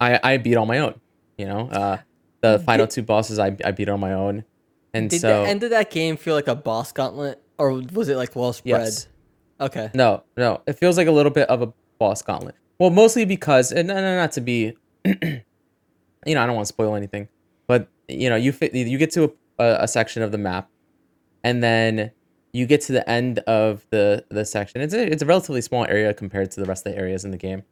[0.00, 1.00] I I beat on my own,
[1.36, 1.68] you know?
[1.68, 1.98] Uh
[2.40, 4.44] the final two bosses I I beat on my own.
[4.94, 8.08] And did so the end of that game feel like a boss gauntlet, or was
[8.08, 8.80] it like well spread?
[8.82, 9.08] yes.
[9.60, 9.90] Okay.
[9.94, 10.62] No, no.
[10.66, 12.54] It feels like a little bit of a boss gauntlet.
[12.78, 15.14] Well, mostly because, and no, no, not to be, you
[16.26, 17.28] know, I don't want to spoil anything,
[17.66, 20.70] but you know, you fit, you get to a, a section of the map,
[21.42, 22.12] and then
[22.52, 24.80] you get to the end of the the section.
[24.80, 27.32] It's a it's a relatively small area compared to the rest of the areas in
[27.32, 27.64] the game,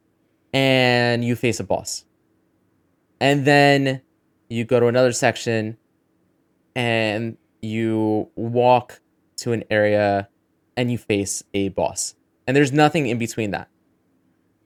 [0.53, 2.05] and you face a boss.
[3.21, 4.03] and then
[4.49, 5.77] you go to another section
[6.77, 9.01] and you walk
[9.39, 10.29] to an area
[10.77, 12.15] and you face a boss.
[12.47, 13.69] And there's nothing in between that.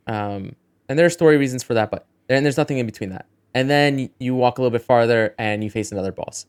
[0.06, 0.56] Um
[0.88, 3.26] and there are story reasons for that but and there's nothing in between that.
[3.54, 6.46] And then you walk a little bit farther and you face another boss.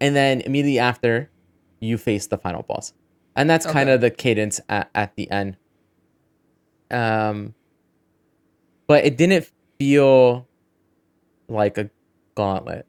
[0.00, 1.30] And then immediately after
[1.78, 2.92] you face the final boss.
[3.36, 5.56] And that's kind of the cadence at, at the end.
[6.90, 7.54] Um
[8.86, 10.48] but it didn't feel
[11.48, 11.90] like a
[12.34, 12.86] gauntlet.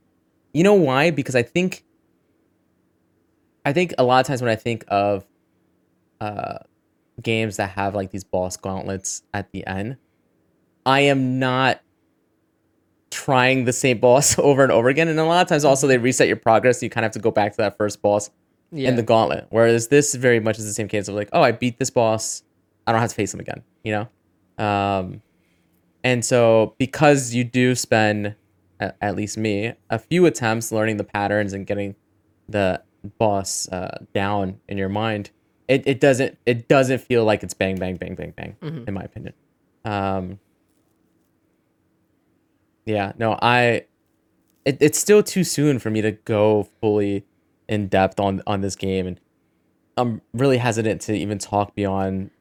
[0.54, 1.12] You know why?
[1.12, 1.84] Because i think
[3.66, 5.26] i think a lot of times when i think of
[6.22, 6.58] uh
[7.22, 9.98] games that have like these boss gauntlets at the end
[10.86, 11.82] i am not
[13.12, 15.98] trying the same boss over and over again and a lot of times also they
[15.98, 18.30] reset your progress So you kind of have to go back to that first boss
[18.72, 18.90] Yeah.
[18.90, 19.46] in the gauntlet.
[19.52, 22.42] Whereas this very much is the same case of like, oh, I beat this boss,
[22.88, 23.92] I don't have to face him again, you
[24.58, 24.64] know?
[24.66, 25.22] Um,
[26.04, 28.36] and so because you do spend,
[28.80, 31.96] at, at least me, a few attempts learning the patterns and getting
[32.50, 32.82] the
[33.18, 35.30] boss uh, down in your mind,
[35.68, 38.88] it, it doesn't it doesn't feel like it's bang bang bang bang bang Mhm.
[38.88, 39.34] in my opinion.
[39.86, 40.40] Um,
[42.86, 43.86] yeah, no, I
[44.66, 47.26] it, it's still too soon for me to go fully
[47.68, 49.20] in depth on on this game and
[49.96, 52.32] I'm really hesitant to even talk beyond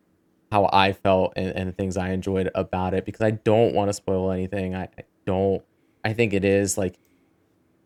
[0.51, 3.89] how I felt and, and the things I enjoyed about it because I don't want
[3.89, 4.75] to spoil anything.
[4.75, 5.63] I, I don't
[6.05, 6.99] I think it is like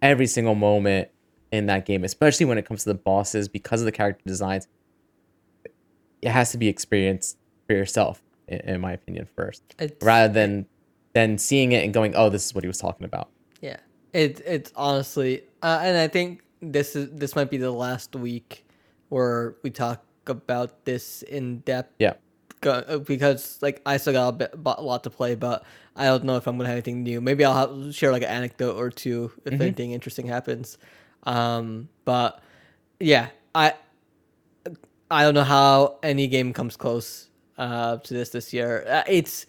[0.00, 1.08] every single moment
[1.52, 4.66] in that game, especially when it comes to the bosses, because of the character designs,
[6.22, 9.62] it has to be experienced for yourself, in, in my opinion, first.
[9.78, 10.66] It's- Rather than
[11.14, 13.30] than seeing it and going, Oh, this is what he was talking about.
[13.62, 13.78] Yeah,
[14.12, 18.66] it it's honestly, uh, and I think this is this might be the last week
[19.08, 21.94] where we talk about this in depth.
[21.98, 22.14] Yeah.
[22.62, 26.24] Uh, because like I still got a, bit, a lot to play, but I don't
[26.24, 27.20] know if I'm gonna have anything new.
[27.20, 27.54] Maybe I'll
[27.84, 29.62] have, share like an anecdote or two if Mm-hmm.
[29.62, 30.76] anything interesting happens.
[31.26, 32.40] Um, but
[33.00, 33.74] yeah, I
[35.10, 38.84] I don't know how any game comes close uh, to this this year.
[38.88, 39.46] Uh, it's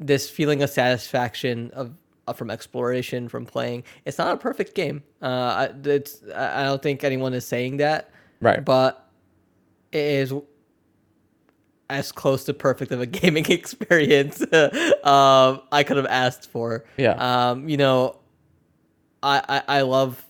[0.00, 1.92] this feeling of satisfaction of,
[2.26, 3.84] of from exploration from playing.
[4.04, 5.02] It's not a perfect game.
[5.22, 8.10] Uh, I, it's I I don't think anyone is saying that,
[8.40, 8.64] Right.
[8.64, 9.08] but
[9.92, 10.32] it is
[11.90, 16.84] as close to perfect of a gaming experience um, I could have asked for.
[16.98, 17.12] Yeah.
[17.50, 18.18] Um, you know,
[19.22, 20.24] I I, I love,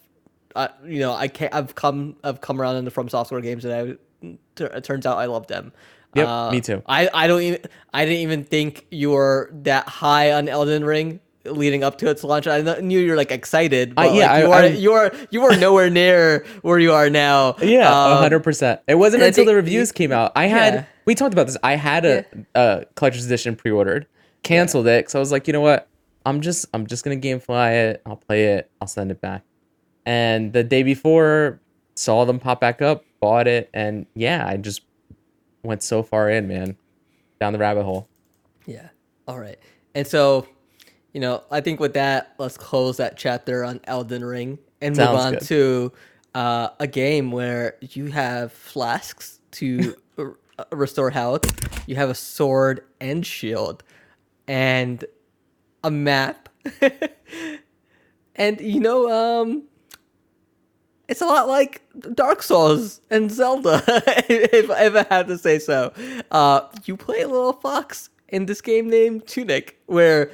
[0.57, 1.55] I, you know, I can't.
[1.55, 5.27] I've come I've come around into From Software games, and I it turns out I
[5.27, 5.73] love them.
[6.15, 6.83] Yep, Uh, me too.
[6.87, 7.61] I I don't even
[7.93, 12.25] I didn't even think you were that high on Elden Ring leading up to its
[12.25, 12.47] launch.
[12.47, 15.13] I knew you were like excited, but yeah, like, you I- are I'm- you are
[15.31, 17.57] you are nowhere near where you are now.
[17.63, 18.81] Yeah, a Um, hundred percent.
[18.89, 20.33] It wasn't I until the reviews came out.
[20.35, 20.85] I had Yeah.
[21.05, 21.57] we talked about this.
[21.63, 24.07] I had a, a collector's edition pre-ordered,
[24.43, 25.11] canceled it.
[25.11, 25.89] So I was like, you know what?
[26.27, 28.03] I'm just I'm just gonna GameFly it.
[28.07, 28.71] I'll play it.
[28.81, 29.43] I'll send it back.
[30.09, 31.61] And the day before,
[31.95, 34.81] saw them pop back up, bought it, and yeah, I just
[35.63, 36.79] went so far in, man,
[37.39, 38.09] down the rabbit hole.
[38.65, 38.89] Yeah.
[39.27, 39.59] All right.
[39.95, 40.49] And so,
[41.13, 45.09] you know, I think with that, let's close that chapter on Elden Ring and move
[45.09, 45.43] on good.
[45.43, 45.93] to
[46.35, 50.39] uh, a game where you have flasks to r-
[50.73, 51.45] restore health,
[51.87, 53.83] you have a sword and shield,
[54.47, 55.05] and
[55.85, 56.49] a map.
[58.37, 59.65] and you know, um,
[61.09, 61.83] it's a lot like
[62.15, 63.83] Dark Souls and Zelda,
[64.29, 65.93] if, I had to say so.
[66.31, 70.31] Uh, you play a little fox in this game named Tunic, where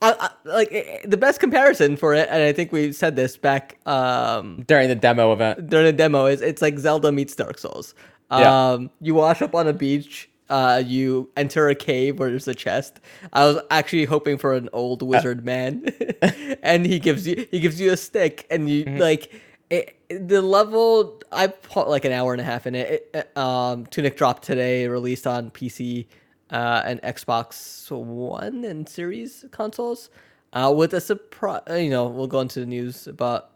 [0.00, 3.36] I, I, like eh, the best comparison for it, and I think we said this
[3.36, 5.68] back um, During the demo event.
[5.68, 7.94] during the demo, is it's like Zelda meets Dark Souls.
[8.30, 8.70] Yeah.
[8.70, 10.29] Um, you wash up on a beach.
[10.50, 13.00] Uh, you enter a cave where there's a chest.
[13.32, 15.86] I was actually hoping for an old wizard man,
[16.62, 19.32] and he gives you he gives you a stick, and you like
[19.70, 21.22] it, the level.
[21.30, 22.90] I put like an hour and a half in it.
[22.90, 26.06] it it, um, Tunic dropped today, released on PC
[26.50, 30.10] uh, and Xbox One and Series consoles.
[30.52, 33.52] Uh, with a surprise, you know, we'll go into the news about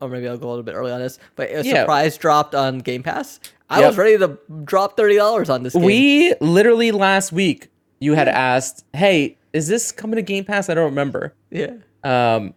[0.00, 1.80] or maybe I'll go a little bit early on this, but a Yeah.
[1.80, 3.40] surprise dropped on Game Pass.
[3.70, 3.88] I Yep.
[3.88, 5.82] was ready to drop thirty dollars on this game.
[5.84, 7.68] We literally last week
[8.00, 11.34] you had asked, "Hey, is this coming to Game Pass?" I don't remember.
[11.50, 11.72] yeah,
[12.04, 12.54] um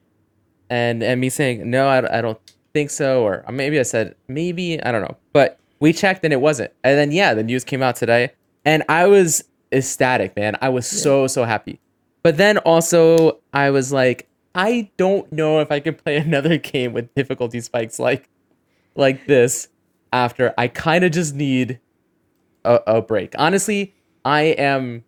[0.70, 2.38] and and me saying no I, I don't
[2.74, 6.42] think so or maybe i said maybe i don't know but we checked and it
[6.42, 8.32] wasn't and then yeah the news came out today
[8.66, 11.80] and i was ecstatic man i was so so happy
[12.22, 16.92] but then also i was like i don't know if i can play another game
[16.92, 18.28] with difficulty spikes like
[18.96, 19.70] like this
[20.14, 21.80] after i kind of just need
[22.66, 23.94] a, a break honestly
[24.26, 25.04] i am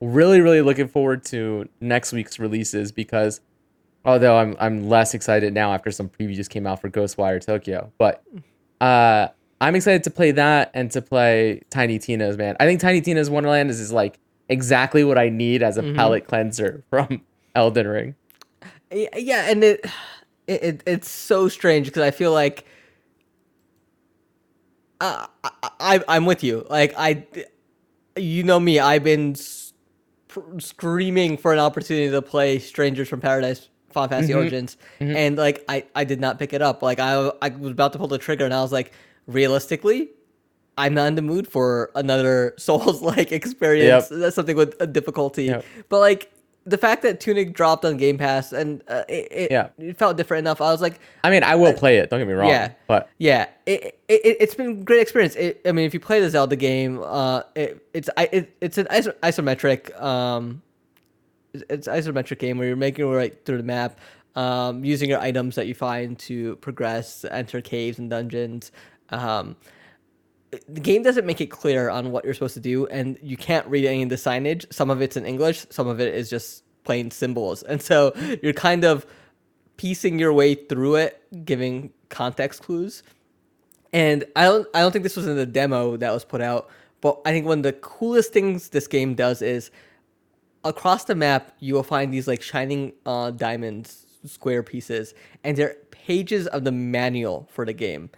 [0.00, 3.40] really really looking forward to next week's releases because
[4.06, 7.90] Although I'm I'm less excited now after some previews came out for Ghostwire Tokyo.
[7.96, 8.22] But
[8.78, 9.28] uh,
[9.62, 12.36] I'm excited to play that and to play Tiny Tina's.
[12.36, 14.18] Man, I think Tiny Tina's Wonderland is, is like
[14.50, 15.96] exactly what I need as a Mm-hmm.
[15.96, 17.22] palate cleanser from
[17.54, 18.14] Elden Ring.
[18.92, 19.86] Yeah and it,
[20.46, 22.66] it it's so strange because i feel like
[25.00, 27.24] uh, I, I i'm with you like i
[28.16, 29.72] you know me i've been s-
[30.28, 34.40] pr- screaming for an opportunity to play strangers from paradise Final Fantasy Mm-hmm.
[34.40, 36.82] Origins, and like I, I did not pick it up.
[36.82, 38.90] Like I, I was about to pull the trigger, and I was like,
[39.28, 40.08] realistically,
[40.76, 44.10] I'm not in the mood for another Souls like experience.
[44.10, 44.18] Yep.
[44.20, 45.44] That's something with a difficulty.
[45.44, 45.64] Yep.
[45.88, 46.32] But like
[46.66, 49.68] the fact that Tunic dropped on Game Pass and uh, it, it, Yeah.
[49.78, 50.60] it felt different enough.
[50.60, 52.08] I was like, I mean, I will play it.
[52.10, 52.48] Don't get me wrong.
[52.48, 55.34] yeah, But yeah, it, it it's been a great experience.
[55.36, 58.78] It, I mean, if you play the Zelda game, uh, it, it's I it, it's
[58.78, 60.62] an iso- isometric um,
[61.52, 63.98] it's- it's isometric game where you're making your way through the map,
[64.34, 68.72] um, using your items that you find to progress, enter caves and dungeons.
[69.10, 69.56] Um,
[70.68, 73.66] the game doesn't make it clear on what you're supposed to do, and you can't
[73.66, 74.70] read any of the signage.
[74.72, 78.12] Some of it's in English, some of it is just plain symbols, and so
[78.42, 79.06] you're kind of
[79.76, 83.02] piecing your way through it, giving context clues.
[83.92, 86.68] And I don't I don't think this was in the demo that was put out,
[87.00, 89.70] but I think one of the coolest things this game does is
[90.64, 95.14] across the map you will find these like shining uh, diamonds square pieces
[95.44, 98.10] and they're pages of the manual for the game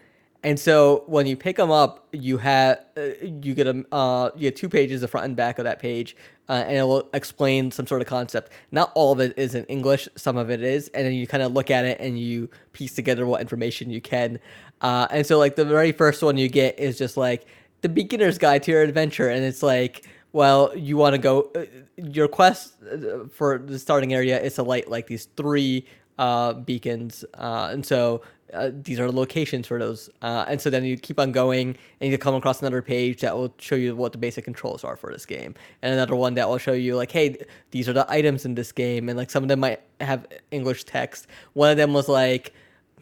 [0.47, 4.43] and so when you pick them up you have uh, you get a uh, you
[4.43, 6.17] get two pages the front and back of that page
[6.49, 8.53] uh, and it will explain some sort of concept.
[8.71, 11.43] Not all of it is in english some of it is and then you kind
[11.43, 14.39] of look at it and you piece together what information you can.
[14.81, 17.47] Uh, and so like the very first one you get is just like
[17.81, 21.65] the beginner's guide to your adventure and it's like well you want to go uh,
[21.97, 25.85] your quest uh, for the starting area is to light like these three
[26.19, 27.25] uh, beacons.
[27.35, 30.97] Uh, and so uh, these are the locations for those uh, and so then you
[30.97, 34.19] keep on going and you come across another page that will show you what the
[34.19, 37.37] basic controls are for this game and another one that will show you like hey
[37.71, 40.85] these are the items in this game and like some of them might have english
[40.85, 41.27] text.
[41.55, 42.53] One of them was like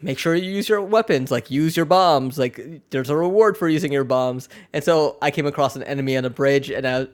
[0.01, 3.69] make sure you use your weapons like use your bombs like there's a reward for
[3.69, 7.07] using your bombs and so i came across an enemy on a bridge and i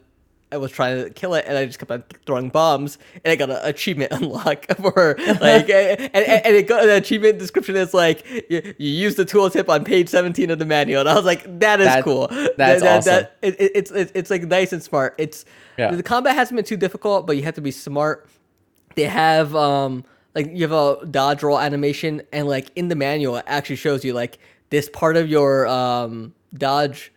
[0.52, 3.36] I was trying to kill it, and I just kept on throwing bombs, and I
[3.36, 7.94] got an achievement unlock for like, and, and, and it got the achievement description is
[7.94, 11.26] like you, you use the tooltip on page seventeen of the manual, and I was
[11.26, 12.28] like, that is That- cool.
[12.58, 13.26] that's awesome.
[13.42, 15.16] it, it, it's, it's it's like nice and smart.
[15.18, 15.46] It's
[15.78, 15.92] Yeah.
[15.92, 18.28] the combat hasn't been too difficult, but you have to be smart
[18.96, 20.04] they have um
[20.36, 24.04] like you have a dodge roll animation and like in the manual it actually shows
[24.04, 24.38] you like
[24.70, 27.14] this part of your um dodge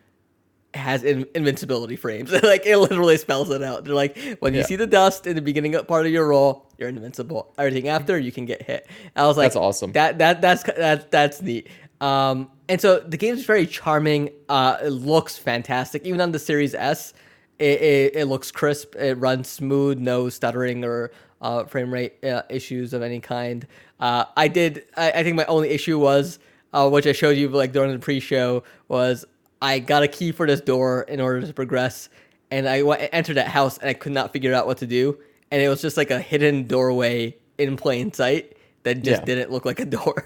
[0.75, 2.31] has in- invincibility frames.
[2.43, 3.85] Like it literally spells it out.
[3.85, 4.67] They're like when you Yeah.
[4.67, 7.55] see the dust in the beginning of part of your roll you're invincible.
[7.59, 8.87] Everything after you can get hit.
[9.17, 9.93] I was like That's awesome.
[9.93, 11.69] that that that's that that's neat.
[12.01, 14.31] Um and so the game is very charming.
[14.49, 16.05] Uh it looks fantastic.
[16.05, 17.15] Even on the series s
[17.59, 18.97] it, it, it looks crisp.
[18.97, 23.67] It runs smooth no stuttering or uh, frame rate uh, issues of any kind.
[24.01, 26.39] Uh, i did I, I think my only issue was
[26.73, 29.25] uh, which i showed you like during the pre-show was
[29.65, 32.09] i got a key for this door in order to progress
[32.51, 35.19] and i went, entered that house and i could not figure out what to do
[35.51, 39.25] and it was just like a hidden doorway in plain sight that just Yeah.
[39.25, 40.21] didn't look like a door.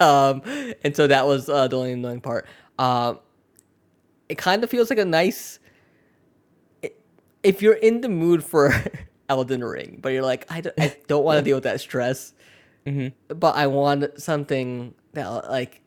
[0.00, 0.42] Um,
[0.84, 2.46] and so that was uh, the only annoying part.
[2.78, 3.20] Um,
[4.28, 5.58] it kind of feels like a nice
[7.42, 8.72] if you're in the mood for
[9.28, 12.34] Elden Ring, but you're like, I don't, I don't want to deal with that stress,
[13.28, 15.80] but I want something that like,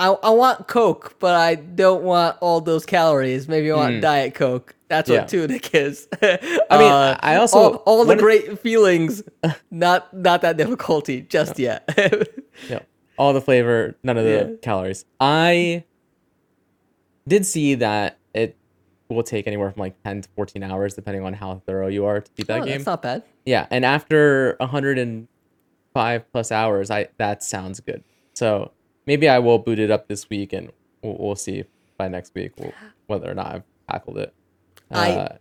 [0.00, 3.46] I, I want Coke, but I don't want all those calories.
[3.48, 4.00] Maybe I want mm.
[4.00, 4.74] Diet Coke.
[4.88, 5.20] That's Yeah.
[5.20, 6.08] what Tunic is.
[6.22, 6.38] I
[6.78, 9.22] mean, uh, I also- all, all the great feelings,
[9.70, 11.88] not not that difficulty just yet.
[12.68, 12.80] Yeah.
[13.18, 14.56] All the flavor, none of the Yeah.
[14.62, 15.04] calories.
[15.20, 15.84] I
[17.28, 18.56] did see that it
[19.08, 22.20] will take anywhere from like 10 to 14 hours, depending on how thorough you are
[22.20, 22.78] to beat that Oh, game.
[22.78, 23.22] That's not bad.
[23.44, 23.66] yeah.
[23.70, 28.02] And after 105 plus hours, I that sounds good.
[28.34, 28.72] So
[29.10, 30.70] maybe I will boot it up this week and
[31.02, 31.64] we'll, we'll see
[31.98, 32.72] by next week we'll,
[33.08, 34.32] whether or not I've tackled it.
[34.90, 35.36] I- Uh,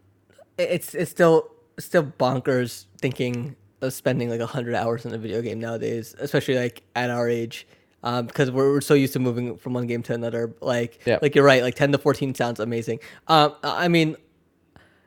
[0.57, 1.38] it's it's still
[1.78, 6.82] still bonkers thinking of spending like 100 hours in a video game nowadays especially like
[6.95, 7.65] at our age
[8.03, 11.20] um, because we're, we're so used to moving from one game to another like Yeah.
[11.22, 12.99] like you're right like 10 to 14 sounds amazing
[13.30, 14.17] um, i mean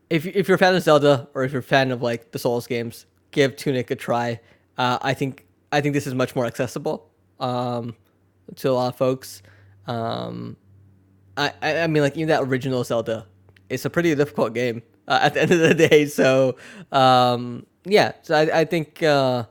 [0.09, 2.39] if, if you're a fan of zelda or if you're a fan of like the
[2.39, 4.41] souls games give tunic a try
[4.79, 7.11] uh, i think i think this is much more accessible
[7.41, 7.95] um,
[8.57, 9.43] to a lot of folks
[9.87, 10.57] um,
[11.37, 13.27] I, I mean, like even that original Zelda,
[13.69, 16.07] it's a pretty difficult game uh, at the end of the day.
[16.07, 16.57] So,
[16.91, 19.45] um, yeah, so I, I think uh,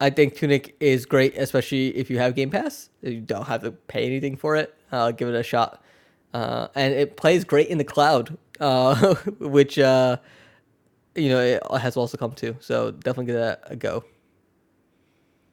[0.00, 2.90] I think Tunic is great, especially if you have Game Pass.
[3.02, 4.74] You don't have to pay anything for it.
[4.90, 5.82] Uh, give it a shot,
[6.34, 10.16] uh, and it plays great in the cloud, uh, which uh,
[11.14, 12.56] you know it has also come to.
[12.60, 14.04] So definitely give that a go.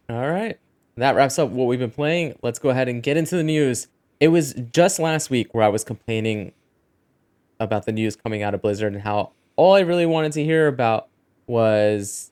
[0.10, 0.58] All right,
[1.04, 2.38] that wraps up what we've been playing.
[2.42, 3.88] Let's go ahead and get into the news.
[4.20, 6.54] It was just last week where I was complaining
[7.60, 10.68] about the news coming out of Blizzard and how all I really wanted to hear
[10.68, 11.08] about
[11.46, 12.32] was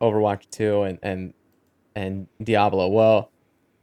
[0.00, 1.34] Overwatch 2 and and
[1.94, 2.88] and Diablo.
[2.88, 3.30] Well,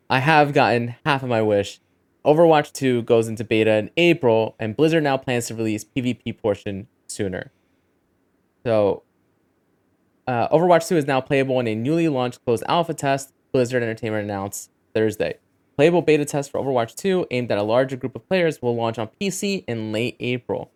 [0.10, 1.80] I have gotten half of my wish.
[2.26, 6.88] Overwatch 2 goes into beta in April and Blizzard now plans to release PvP portion
[7.07, 7.51] sooner.
[8.66, 9.03] So
[10.28, 14.24] uh, Overwatch 2 is now playable in a newly launched closed alpha test, Blizzard Entertainment
[14.24, 15.38] announced Thursday.
[15.76, 19.00] Playable beta test for Overwatch 2, aimed at a larger group of players, will launch
[19.00, 20.72] on PC in late April.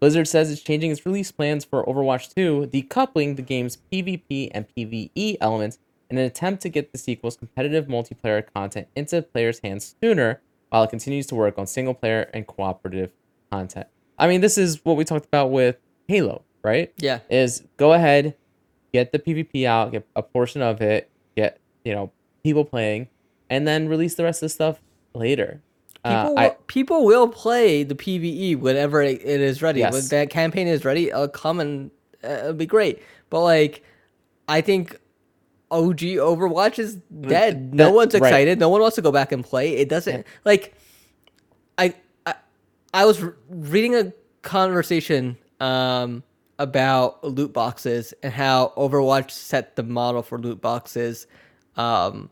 [0.00, 4.66] Blizzard says it's changing its release plans for Overwatch 2, decoupling the game's PvP and
[4.74, 5.78] PvE elements
[6.10, 10.84] in an attempt to get the sequel's competitive multiplayer content into players' hands sooner, while
[10.84, 13.10] it continues to work on single player and cooperative
[13.50, 13.86] content.
[14.18, 15.76] I mean, this is what we talked about with
[16.08, 16.92] Halo, right?
[16.98, 17.20] Yeah.
[17.28, 18.36] Is go ahead,
[18.92, 21.10] get the PvP out, get a portion of it,
[21.86, 22.10] you know,
[22.42, 23.08] people playing,
[23.48, 24.80] and then release the rest of the stuff
[25.14, 25.62] later.
[26.04, 29.80] Uh, People, I, will, people will play the PVE whenever it, it is ready.
[29.80, 29.92] Yes.
[29.92, 31.90] When that campaign is ready, it'll come and
[32.24, 33.02] uh, it'll be great.
[33.30, 33.84] But like,
[34.48, 34.98] I think
[35.70, 37.72] OG Overwatch is dead.
[37.74, 38.22] No that- one's right.
[38.22, 38.58] excited.
[38.58, 39.76] No one wants to go back and play.
[39.76, 40.74] It doesn't like.
[41.78, 41.94] I
[42.26, 42.34] I,
[42.94, 44.12] I was reading a
[44.42, 46.22] conversation um,
[46.58, 51.26] about loot boxes and how Overwatch set the model for loot boxes.
[51.76, 52.30] Um,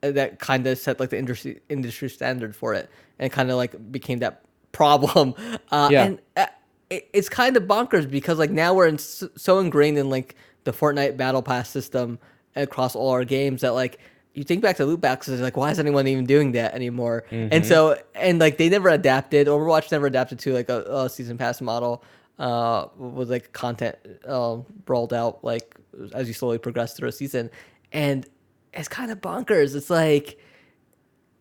[0.00, 3.90] that kind of set like the industry industry standard for it, and kind of like
[3.92, 5.34] became that problem.
[5.70, 6.04] Uh, Yeah.
[6.04, 6.46] And uh,
[6.90, 10.36] it, it's kind of bonkers because like now we're in so, so ingrained in like
[10.64, 12.18] the Fortnite Battle Pass system
[12.56, 13.98] across all our games that like
[14.34, 17.24] you think back to loot boxes like why is anyone even doing that anymore?
[17.30, 19.46] And so and like they never adapted.
[19.46, 22.04] Overwatch never adapted to like a, a season pass model.
[22.36, 23.96] Uh, with like content
[24.26, 24.56] uh,
[24.88, 25.76] rolled out like
[26.12, 27.48] as you slowly progress through a season,
[27.92, 28.26] and
[28.74, 29.74] it's kind of bonkers.
[29.74, 30.38] It's like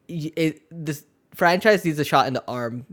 [0.07, 1.03] it, this
[1.33, 2.85] franchise needs a shot in the arm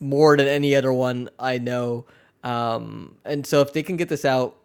[0.00, 2.06] more than any other one I know.
[2.44, 4.56] Um, and so if they can get this out,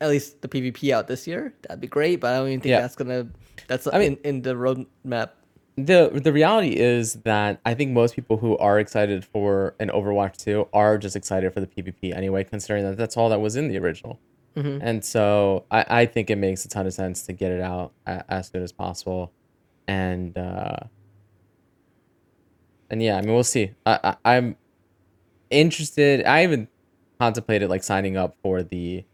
[0.00, 2.20] at least the PvP out this year, that'd be great.
[2.20, 2.80] But I don't even think Yeah.
[2.80, 3.28] that's gonna.
[3.68, 5.30] That's I mean- in, in the roadmap.
[5.76, 10.36] the the reality is that I think most people who are excited for an Overwatch
[10.36, 13.68] 2 are just excited for the PvP anyway, considering that that's all that was in
[13.68, 14.18] the original.
[14.82, 17.92] And so I, I think it makes a ton of sense to get it out
[18.06, 19.32] a, as soon as possible.
[19.88, 20.76] And uh,
[22.90, 23.72] and yeah, I mean we'll see.
[23.84, 24.56] I, I I'm
[25.50, 26.24] interested.
[26.24, 26.68] I even
[27.18, 29.04] contemplated like signing up for the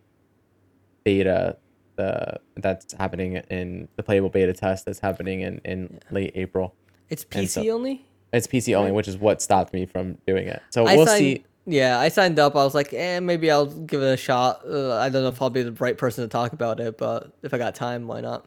[1.05, 1.57] beta
[1.97, 6.75] the that's happening in the playable beta test that's happening in in late April.
[7.09, 8.07] It's PC so- only.
[8.33, 10.63] It's PC only, which is what stopped me from doing it.
[10.71, 11.45] So I we'll see.
[11.71, 12.57] Yeah, I signed up.
[12.57, 14.63] I was like, eh, maybe I'll give it a shot.
[14.69, 17.33] Uh, I don't know if I'll be the right person to talk about it, but
[17.43, 18.45] if I got time, why not?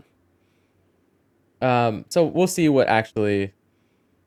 [1.61, 3.53] Um, so we'll see what actually,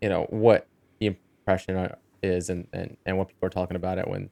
[0.01, 0.67] you know, what
[0.99, 1.93] the impression
[2.23, 4.31] is and, and, and what people are talking about it when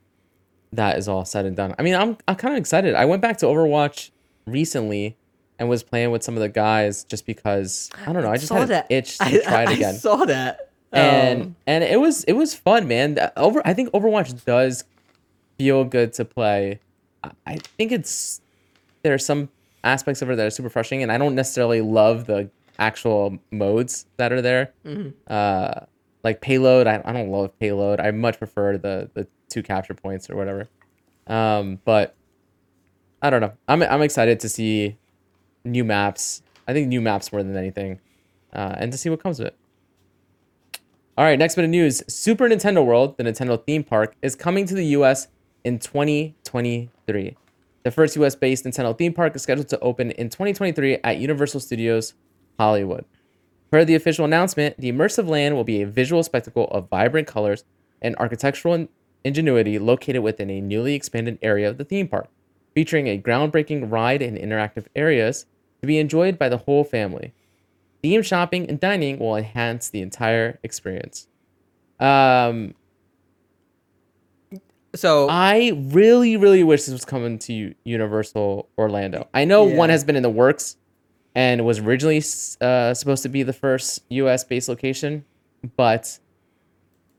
[0.72, 1.74] that is all said and done.
[1.78, 2.94] I mean, I'm I'm kind of excited.
[2.94, 4.10] I went back to Overwatch
[4.46, 5.18] recently
[5.58, 8.30] and was playing with some of the guys just because I don't know.
[8.30, 8.86] I just saw had that.
[8.90, 9.94] an itch to I, try it I again.
[9.94, 10.70] saw that.
[10.94, 13.18] And Um, and it was it was fun, man.
[13.36, 14.84] Over I think Overwatch does
[15.58, 16.80] feel good to play.
[17.46, 18.40] I- think it's
[19.02, 19.48] there are some
[19.82, 24.06] aspects of it that are super frustrating, and I don't necessarily love the actual modes
[24.16, 24.72] that are there.
[25.26, 25.80] Uh,
[26.22, 28.00] like payload, I, I don't love payload.
[28.00, 30.68] I much prefer the the two capture points or whatever.
[31.26, 32.14] Um, but
[33.22, 33.52] I don't know.
[33.68, 34.96] I'm I'm excited to see
[35.64, 36.42] new maps.
[36.68, 38.00] I think new maps more than anything,
[38.52, 39.56] uh, and to see what comes of it.
[41.16, 42.02] All right, next bit of news.
[42.08, 45.28] Super Nintendo World, the Nintendo theme park, is coming to the US
[45.62, 47.36] in 2023.
[47.84, 51.60] The first US based Nintendo theme park is scheduled to open in 2023 at Universal
[51.60, 52.14] Studios
[52.58, 53.04] Hollywood.
[53.70, 57.62] Per the official announcement, the immersive land will be a visual spectacle of vibrant colors
[58.02, 58.88] and architectural
[59.22, 62.26] ingenuity located within a newly expanded area of the theme park,
[62.74, 65.46] featuring a groundbreaking ride and interactive areas
[65.80, 67.32] to be enjoyed by the whole family.
[68.04, 71.26] Theme shopping and dining will enhance the entire experience.
[71.98, 72.74] Um,
[74.94, 79.26] so I really, really wish this was coming to Universal Orlando.
[79.32, 80.76] I know one has been in the works
[81.34, 82.22] and was originally
[82.60, 84.44] uh, supposed to be the first U.S.
[84.44, 85.24] based location,
[85.74, 86.18] but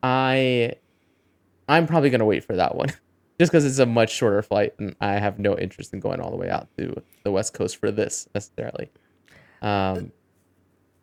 [0.04, 0.74] I,
[1.68, 2.90] I'm probably gonna wait for that one,
[3.40, 6.30] just because it's a much shorter flight, and I have no interest in going all
[6.30, 8.92] the way out to the West Coast for this necessarily.
[9.64, 10.12] Um,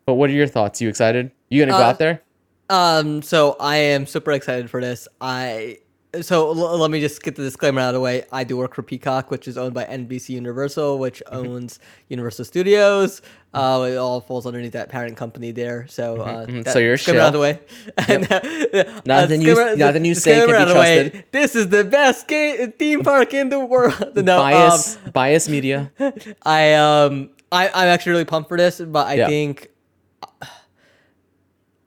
[0.05, 0.81] but what are your thoughts?
[0.81, 1.31] You excited?
[1.49, 2.21] You gonna go Uh, out there?
[2.69, 5.07] Um, so I am super excited for this.
[5.21, 5.77] I
[6.21, 8.23] so l- let me just get the disclaimer out of the way.
[8.31, 11.47] I do work for Peacock, which is owned by NBC Universal, which Mm-hmm.
[11.47, 13.21] owns Universal Studios.
[13.51, 15.87] Uh, it all falls underneath that parent company there.
[15.87, 16.63] So, uh, mhm.
[16.65, 17.59] that So you're disclaimer out of the way.
[17.97, 21.23] Uh, Nothing you- disclaimer- nothing you say can be the way.
[21.31, 24.13] This is the best game, theme park in the world.
[24.15, 25.91] No, bias, um, bias media.
[26.43, 29.27] I um I I'm actually really pumped for this, but I Yeah.
[29.27, 29.72] think uh,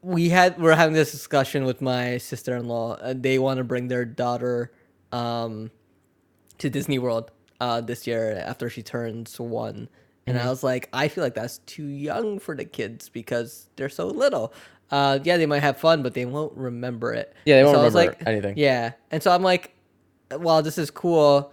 [0.02, 2.94] we had we're having this discussion with my sister-in-law.
[2.94, 4.72] Uh, they want to bring their daughter
[5.12, 5.70] um
[6.58, 7.30] to Disney World
[7.60, 9.88] uh this year after she turns 1.
[10.28, 10.46] And Mm-hmm.
[10.46, 14.08] I was like, I feel like that's too young for the kids because they're so
[14.08, 14.52] little.
[14.90, 17.32] Uh, yeah, they might have fun, but they won't remember it.
[17.44, 18.54] Yeah, they won't I was remember like, anything.
[18.56, 19.74] Yeah, and so I'm like,
[20.30, 21.52] well, this is cool,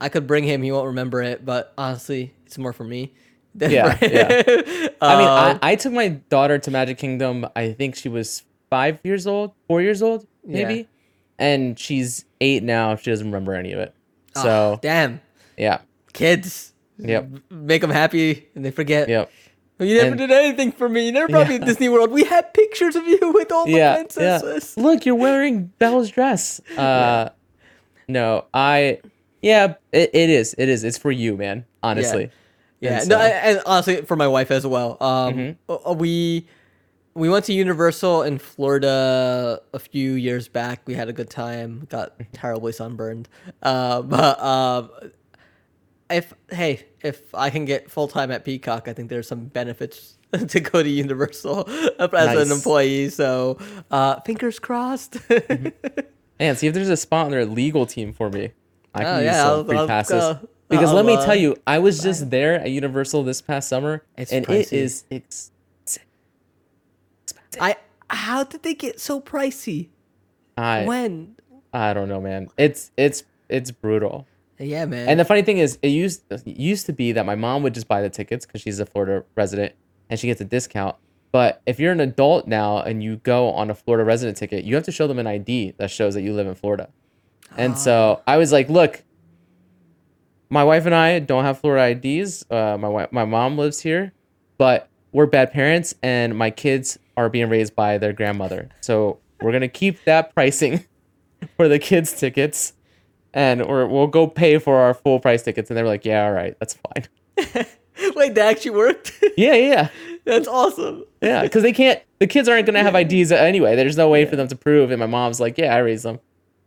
[0.00, 0.62] I could bring him.
[0.62, 3.14] He won't remember it, but honestly, it's more for me.
[3.58, 4.42] Yeah, yeah.
[5.00, 7.46] I mean, Um, I, I took my daughter to Magic Kingdom.
[7.56, 10.82] I think she was five years old, four years old, maybe, Yeah.
[11.38, 12.96] and she's eight now.
[12.96, 13.94] She doesn't remember any of it.
[14.36, 15.20] ah, So damn
[15.56, 15.78] yeah,
[16.12, 16.72] kids.
[16.98, 17.28] Yep.
[17.50, 19.08] Make them happy, and they forget.
[19.08, 19.30] yep,
[19.78, 21.04] You never And- did anything for me.
[21.06, 22.10] You never brought me to Disney World.
[22.10, 23.94] We had pictures of you with all the yeah, yeah.
[23.96, 24.76] princesses.
[24.78, 26.60] Look, you're wearing Belle's dress.
[26.78, 27.28] Uh,
[28.08, 29.00] no, I,
[29.42, 30.84] yeah, it, it is, it is.
[30.84, 31.64] It's for you, man.
[31.82, 32.30] Honestly.
[32.80, 34.96] Yeah, And no, and honestly, for my wife as well.
[35.00, 35.88] Um, Mm-hmm.
[35.88, 36.46] uh, we
[37.14, 40.82] we went to Universal in Florida a few years back.
[40.86, 41.86] We had a good time.
[41.88, 42.32] Got Mm-hmm.
[42.32, 43.28] terribly sunburned.
[43.62, 44.90] Uh, but um,
[46.10, 50.18] if hey, if I can get full time at Peacock, I think there's some benefits
[50.48, 51.68] to go to Universal
[51.98, 52.46] as Nice.
[52.46, 53.08] an employee.
[53.08, 53.58] So
[53.90, 55.14] uh, fingers crossed.
[55.14, 56.00] Mm-hmm.
[56.38, 58.52] Man, see if there's a spot on their legal team for me.
[58.94, 60.12] I can Oh, use yeah, some I'll- free I'll passes.
[60.20, 60.48] go.
[60.68, 64.02] Because let me uh, tell you, I was just there at Universal this past summer,
[64.16, 64.60] It's and pricey.
[64.60, 65.50] it is ex-
[65.82, 66.02] expensive.
[67.60, 67.76] I
[68.08, 69.88] how did they get so pricey?
[70.56, 71.36] I when?
[71.72, 72.48] I don't know, man.
[72.56, 74.26] It's it's it's brutal.
[74.58, 75.08] Yeah, man.
[75.08, 77.74] And the funny thing is, it used it used to be that my mom would
[77.74, 79.74] just buy the tickets because she's a Florida resident
[80.08, 80.96] and she gets a discount.
[81.32, 84.74] But if you're an adult now and you go on a Florida resident ticket, you
[84.74, 86.88] have to show them an ID that shows that you live in Florida.
[87.56, 89.02] And so I was like, look,
[90.48, 92.44] my wife and I don't have Florida IDs.
[92.50, 94.12] Uh, my wife, my mom lives here,
[94.58, 98.68] but we're bad parents, and my kids are being raised by their grandmother.
[98.80, 100.84] So we're gonna keep that pricing
[101.56, 102.74] for the kids' tickets,
[103.34, 105.70] and we're, we'll go pay for our full price tickets.
[105.70, 107.66] And they were like, yeah, all right, that's fine.
[108.14, 109.12] Wait, that actually worked.
[109.36, 109.88] yeah, yeah, yeah.
[110.24, 111.04] That's awesome.
[111.22, 112.02] Yeah, because they can't.
[112.18, 113.76] The kids aren't gonna have IDs anyway.
[113.76, 114.90] There's no way for them to prove.
[114.90, 116.18] And my mom's like, "Yeah, I raised them,"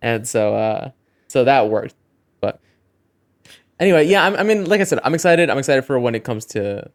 [0.02, 0.92] and so, uh,
[1.28, 1.94] so that worked.
[3.80, 5.50] Anyway, yeah, I'm, I mean, like I said, I'm excited.
[5.50, 6.90] I'm excited for when it comes to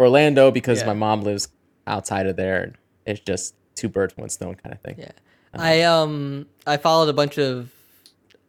[0.00, 0.86] Orlando because Yeah.
[0.88, 1.48] my mom lives
[1.86, 2.62] outside of there.
[2.62, 4.96] and It's just two birds, one stone kind of thing.
[4.98, 5.10] Yeah.
[5.54, 7.70] I um I followed a bunch of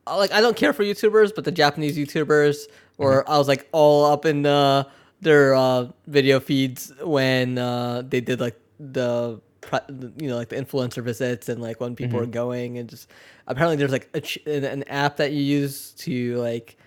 [0.05, 2.65] like I don't care for YouTubers, but the Japanese YouTubers
[2.97, 4.83] or I was like all up in uh,
[5.21, 9.81] their uh, video feeds when uh, they did like the pri-
[10.17, 13.09] you know like the influencer visits and like when people were going and just
[13.47, 16.77] apparently there's like a ch- an, an app that you use to like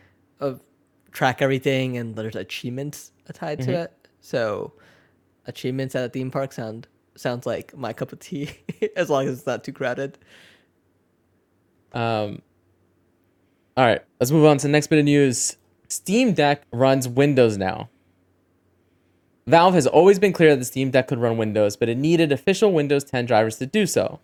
[0.41, 0.55] uh,
[1.13, 4.09] track everything and there's achievements tied to it.
[4.21, 4.73] So
[5.47, 6.87] achievements at a theme park sound
[7.17, 8.51] sounds like my cup of tea
[8.97, 10.19] as long as it's not too crowded.
[11.93, 12.43] Um,
[13.77, 15.57] all right, let's move on to the next bit of news.
[15.89, 17.89] Steam Deck runs Windows now.
[19.47, 22.31] Valve has always been clear that the Steam Deck could run Windows, but it needed
[22.31, 24.21] official Windows 10 drivers to do so.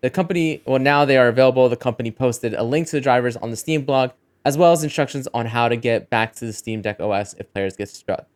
[0.00, 1.68] The company, well, now they are available.
[1.68, 4.10] The company posted a link to the drivers on the Steam blog,
[4.44, 7.52] as well as instructions on how to get back to the Steam Deck OS if
[7.52, 8.26] players get struck.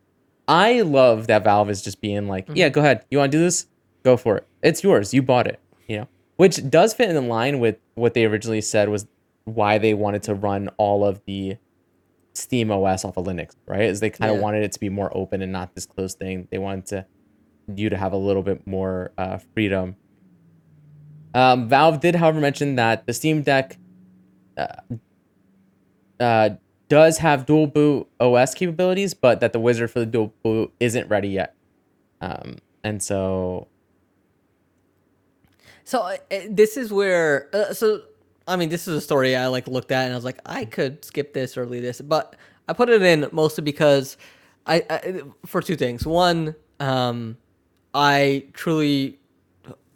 [0.46, 3.04] I love that Valve is just being like, yeah, go ahead.
[3.10, 3.66] You want to do this?
[4.02, 4.46] Go for it.
[4.62, 5.12] It's yours.
[5.12, 5.60] You bought it.
[5.86, 9.06] You know, which does fit in line with what they originally said was
[9.44, 11.56] why they wanted to run all of the
[12.34, 13.82] Steam OS off of Linux, right?
[13.82, 14.42] Is they kind of Yeah.
[14.42, 16.48] wanted it to be more open and not this closed thing.
[16.50, 17.06] They wanted to
[17.74, 19.96] you to have a little bit more uh, freedom.
[21.34, 23.76] Um, Valve did, however, mention that the Steam Deck
[24.56, 24.66] uh,
[26.20, 26.50] uh,
[26.88, 31.08] does have dual boot OS capabilities, but that the wizard for the dual boot isn't
[31.08, 31.54] ready yet.
[32.20, 33.68] Um, and so,
[35.84, 38.02] So uh, uh, this is where uh, so
[38.46, 40.64] I mean this is a story I like looked at and I was like I
[40.64, 42.36] could skip this or leave this, but
[42.68, 44.16] I put it in mostly because
[44.66, 46.06] I, I for two things.
[46.06, 47.38] One, um,
[47.94, 49.18] I truly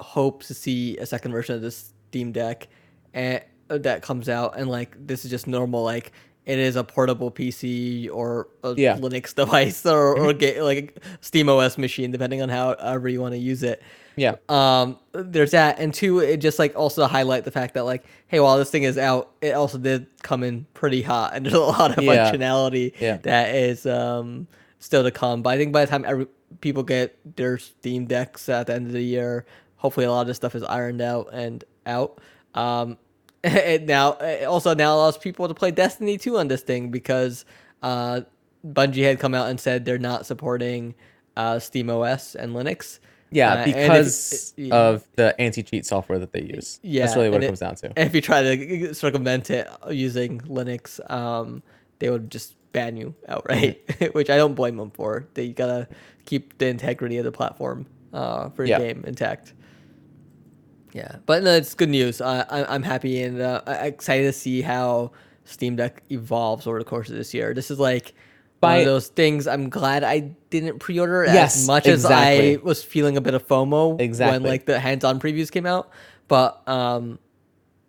[0.01, 2.69] hope to see a second version of this Steam Deck
[3.13, 3.43] and
[3.79, 6.13] that comes out and like this is just normal like
[6.45, 8.97] it is a portable PC or a Yeah.
[8.97, 13.33] Linux device or, or ga- like Steam OS machine, depending on how however you want
[13.35, 13.81] to use it.
[14.17, 14.35] Yeah.
[14.49, 18.41] Um, there's that, and two, it just like also highlight the fact that like, hey,
[18.41, 21.61] while this thing is out, it also did come in pretty hot, and there's a
[21.61, 22.31] lot of Yeah.
[22.33, 23.19] functionality Yeah.
[23.19, 24.49] that is um
[24.81, 25.43] still to come.
[25.43, 26.27] But I think by the time every
[26.61, 29.47] people get their Steam decks at the end of the year,
[29.77, 32.19] hopefully a lot of this stuff is ironed out and out.
[32.55, 32.99] Um,
[33.73, 37.45] it now it also now allows people to play Destiny 2 on this thing because
[37.83, 38.21] uh,
[38.67, 40.95] Bungie had come out and said they're not supporting
[41.37, 42.99] uh, Steam OS and Linux.
[43.31, 46.79] Yeah, Uh, and if- because of the anti-cheat software that they use.
[46.83, 47.93] Yeah, That's really what it it- comes down to.
[47.97, 51.63] If you try to circumvent it using Linux, um,
[51.99, 53.81] they would just ban you outright,
[54.13, 55.27] which I don't blame them for.
[55.35, 55.89] They gotta
[56.27, 58.79] keep the integrity of the platform uh, for Yeah.
[58.79, 59.55] the game intact.
[60.93, 62.21] Yeah, but no, it's good news.
[62.21, 65.13] I, I, I'm happy and uh, excited to see how
[65.45, 67.55] Steam Deck evolves over the course of this year.
[67.55, 68.13] This is like
[68.61, 69.47] one of those things.
[69.47, 70.21] I'm glad I
[70.51, 72.05] didn't pre-order Yes, as much as.
[72.05, 74.39] I was feeling a bit of FOMO exactly.
[74.41, 75.91] when like the hands-on previews came out.
[76.29, 77.19] But um,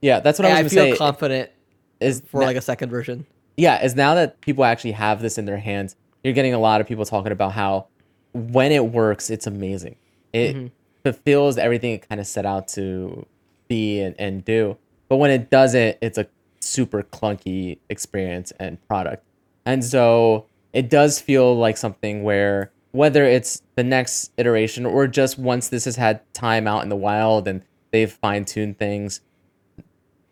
[0.01, 0.99] Yeah, that's what I I, was feel going to say.
[0.99, 1.51] confident
[1.99, 3.25] is for na- like a second version.
[3.57, 6.79] yeah, is now that people actually have this in their hands, you're getting a lot
[6.81, 7.87] of people talking about how
[8.33, 9.97] when it works, it's amazing.
[10.31, 10.67] It Mm-hmm.
[11.03, 13.25] Fulfills everything it kind of set out to
[13.67, 14.77] be and, and do.
[15.09, 16.27] But when it doesn't, it's a
[16.59, 19.23] super clunky experience and product.
[19.65, 25.39] And so it does feel like something where whether it's the next iteration or just
[25.39, 29.21] once this has had time out in the wild and they've fine tuned things,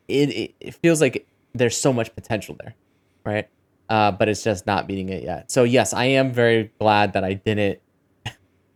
[0.08, 2.76] it, it, feels like there's so much potential there,
[3.26, 3.50] right?
[3.90, 5.50] Uh, but it's just not meeting it yet.
[5.50, 7.80] So yes, I am very glad that I didn't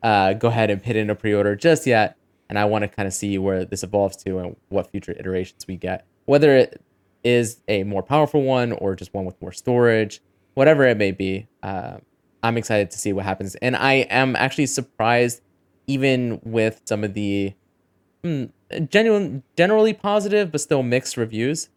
[0.05, 2.15] uh, go ahead and put in a pre-order just yet,
[2.47, 5.65] and I want to kind of see where this evolves to and what future iterations
[5.67, 6.79] we get, whether it
[7.23, 10.21] is a more powerful one or just one with more storage,
[10.53, 11.47] whatever it may be.
[11.63, 11.97] Uh,
[12.43, 15.41] I'm excited to see what happens, and I am actually surprised,
[15.87, 17.55] even with some of the
[18.23, 18.51] mm,
[18.91, 21.69] genuine, generally positive but still mixed reviews.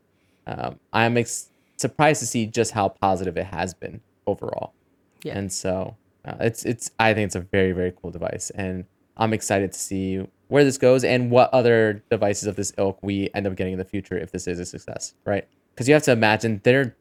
[0.47, 1.49] Um, I'm ex-
[1.79, 4.75] surprised to see just how positive it has been overall.
[5.23, 5.39] Yeah.
[5.39, 5.97] And so
[6.29, 8.85] uh, it's it's I think it's a very very cool device, and
[9.17, 13.31] I'm excited to see where this goes and what other devices of this ilk we
[13.35, 15.47] end up getting in the future if this is a success, right?
[15.75, 16.97] Because you have to imagine they're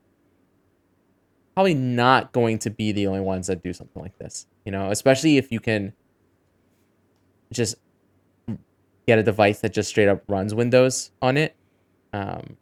[1.53, 4.91] probably not going to be the only ones that do something like this, you know,
[4.91, 5.93] especially if you can
[7.51, 7.75] just
[9.07, 11.55] get a device that just straight up runs Windows on it.
[12.13, 12.57] Um,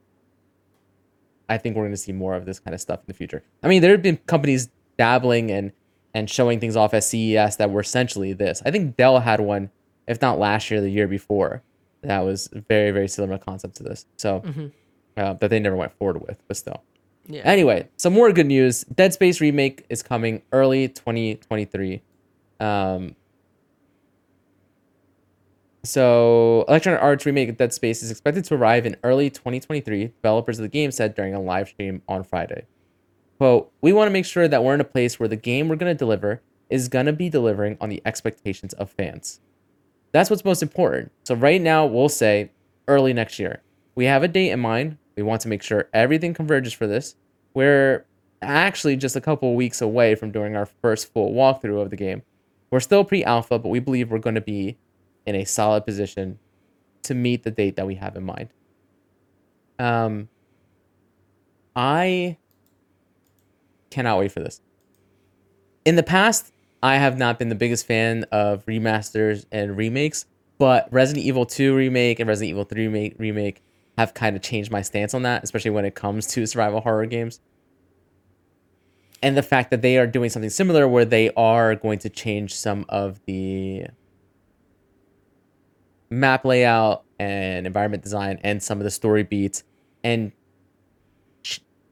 [1.50, 3.44] I think we're going to see more of this kind of stuff in the future.
[3.64, 5.72] I mean, there have been companies dabbling and
[6.16, 8.64] and showing things off at CES that were essentially this.
[8.66, 9.70] I think Dell had one,
[10.08, 11.62] if not last year, the year before,
[12.02, 14.06] that was very very similar concept to this.
[14.18, 14.42] So
[15.18, 16.82] uh, that they never went forward with, but still.
[17.28, 17.42] Yeah.
[17.44, 18.84] Anyway, some more good news.
[18.84, 22.02] Dead Space remake is coming early 2023.
[22.60, 23.16] Um,
[25.84, 30.14] so, Electronic Arts remake of Dead Space is expected to arrive in early 2023.
[30.22, 32.66] Developers of the game said during a live stream on Friday.
[33.38, 35.76] Quote, we want to make sure that we're in a place where the game we're
[35.76, 39.42] going to deliver is going to be delivering on the expectations of fans.
[40.12, 41.12] That's what's most important.
[41.26, 42.52] So, right now, we'll say
[42.88, 43.62] early next year.
[43.96, 44.98] We have a date in mind.
[45.16, 47.16] We want to make sure everything converges for this.
[47.54, 48.06] We're
[48.42, 52.22] actually just a couple weeks away from doing our first full walkthrough of the game.
[52.72, 54.78] We're still pre alpha, but we believe we're going to be
[55.26, 56.40] in a solid position
[57.04, 58.50] to meet the date that we have in mind.
[59.80, 60.30] Um,
[61.76, 62.38] I
[63.96, 64.62] cannot wait for this.
[65.86, 66.52] In the past,
[66.84, 70.26] I have not been the biggest fan of remasters and remakes,
[70.58, 73.64] but Resident Evil 2 remake and Resident Evil 3 remake, remake
[73.98, 77.06] have kind of changed my stance on that, especially when it comes to survival horror
[77.06, 77.40] games.
[79.24, 82.54] And the fact that they are doing something similar where they are going to change
[82.54, 83.86] some of the
[86.10, 89.64] map layout and environment design and some of the story beats
[90.04, 90.34] and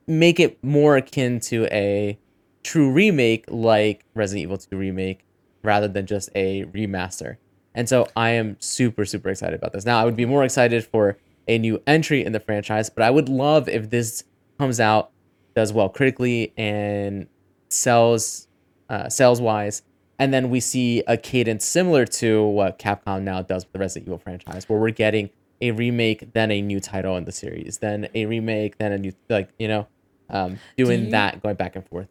[0.08, 2.18] make it more akin to a
[2.64, 5.26] true remake like Resident Evil 2 remake
[5.64, 7.38] rather than just a remaster.
[7.76, 9.86] And so I am super super excited about this.
[9.86, 13.10] Now I would be more excited for a new entry in the franchise, but I
[13.10, 14.24] would love if this
[14.58, 15.12] comes out
[15.56, 17.28] does well critically and
[17.70, 18.48] sells
[18.90, 19.84] uh, sales wise
[20.20, 24.08] and then we see a cadence similar to what Capcom now does with the Resident
[24.08, 25.30] Evil franchise, where we're getting
[25.60, 29.14] a remake, then a new title in the series, then a remake, then a new
[29.30, 29.88] like you know,
[30.34, 32.08] um, doing you- that, going back and forth.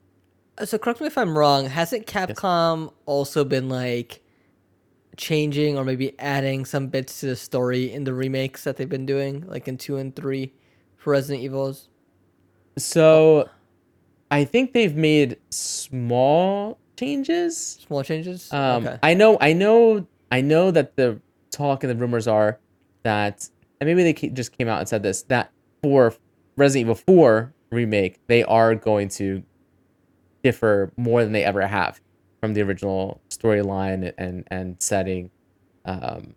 [0.56, 1.66] Uh, So correct me if I'm wrong.
[1.66, 4.20] Hasn't Capcom also been like
[5.16, 9.04] changing or maybe adding some bits to the story in the remakes that they've been
[9.06, 10.52] doing, like in two and three
[10.96, 11.88] for Resident Evils?
[12.78, 13.48] So
[14.30, 17.78] I think they've made small changes.
[17.86, 18.50] Small changes.
[18.52, 18.98] Um, okay.
[19.02, 21.20] I know, I know, I know that the
[21.50, 22.58] talk and the rumors are
[23.02, 23.48] that,
[23.80, 25.50] and maybe they just came out and said this that
[25.82, 26.14] for
[26.56, 29.42] Resident Evil 4 remake, they are going to
[30.42, 32.00] differ more than they ever have
[32.40, 35.30] from the original storyline and and setting.
[35.84, 36.34] Um,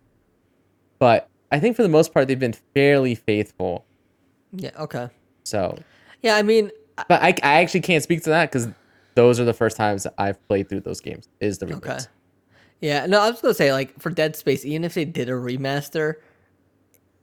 [0.98, 3.84] but I think for the most part, they've been fairly faithful.
[4.52, 4.70] Yeah.
[4.78, 5.08] Okay.
[5.44, 5.78] So,
[6.22, 6.36] Yeah.
[6.36, 6.70] I mean,
[7.08, 8.68] but I, I actually can't speak to that because
[9.14, 11.28] those are the first times I've played through those games.
[11.40, 11.88] Is the remakes.
[11.88, 12.04] Okay.
[12.80, 15.32] Yeah, no, I was gonna say like for Dead Space, even if they did a
[15.32, 16.14] remaster,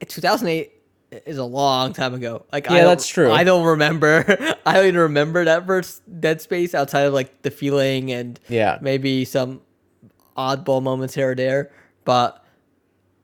[0.06, 0.72] 2008
[1.26, 2.46] is a long time ago.
[2.52, 3.32] Like, Yeah, don't- that's true.
[3.32, 4.26] I don't remember.
[4.66, 8.78] I don't even remember that first Dead Space outside of like the feeling and Yeah.
[8.82, 9.62] maybe some
[10.38, 11.72] oddball moments here or there.
[12.06, 12.44] But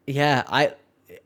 [0.08, 0.74] yeah, I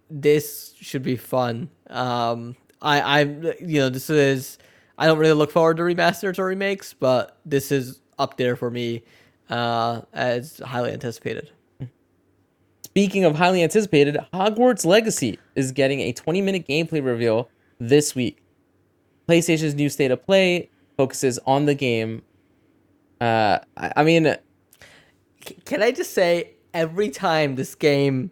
[0.09, 1.69] this should be fun.
[1.89, 4.57] Um, I I you know this is
[4.97, 8.69] I don't really look forward to remasters or remakes, but this is up there for
[8.69, 9.03] me
[9.49, 11.49] uh, as highly anticipated.
[12.93, 18.37] Speaking of highly anticipated, Hogwarts Legacy is getting a 20 minute gameplay reveal this week.
[19.27, 22.21] PlayStation's new state of play focuses on the game.
[23.19, 24.35] Uh, I, I mean,
[25.65, 28.29] Can I just say every time this game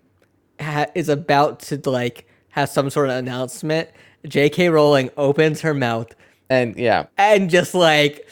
[0.60, 3.90] ha- is about to like have some sort of announcement,
[4.28, 4.70] J.K.
[4.70, 6.14] Rowling opens her mouth
[6.52, 8.28] and yeah, and just like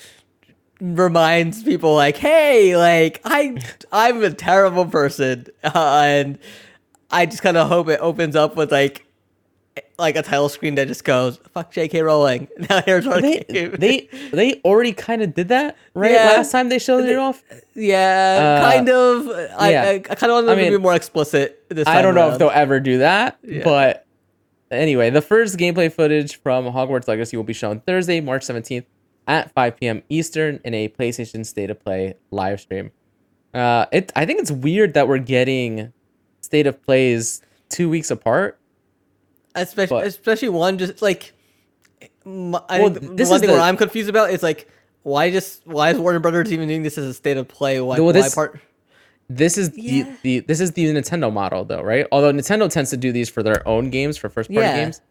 [0.82, 3.57] reminds people like hey like i
[3.91, 6.39] i'm a terrible person uh, and
[7.11, 9.05] i just kind of hope it opens up with like
[9.97, 13.43] like a title screen that just goes fuck jk rowling now here's our they
[13.77, 16.25] they they already kind of did that right Yeah.
[16.38, 17.43] last time they showed it off.
[17.75, 19.27] yeah Uh, kind of
[19.59, 19.84] i yeah.
[19.84, 22.32] i, I kind of want them I to be more explicit this I don't know
[22.32, 23.63] if they'll ever do that, Yeah.
[23.65, 24.05] but
[24.71, 28.86] anyway, the first gameplay footage from Hogwarts Legacy will be shown Thursday, March 17th
[29.30, 30.03] at 5 p.m.
[30.09, 32.91] Eastern in a PlayStation State of Play live stream.
[33.53, 35.93] Uh, it I think it's weird that we're getting
[36.41, 38.59] State of Plays two weeks apart.
[39.55, 41.34] especially but- especially one just like
[42.25, 44.43] m- I Well, think the this one is thing the- where I'm confused about is
[44.43, 44.67] like
[45.03, 47.80] why just why is Warner Brothers even doing this as a state of play?
[47.80, 48.59] Why, Well, why part?
[49.30, 50.03] This is Yeah.
[50.03, 52.05] the, the this is the Nintendo model though, right?
[52.11, 54.75] Although Nintendo tends to do these for their own games, for first party Yeah.
[54.86, 55.01] games.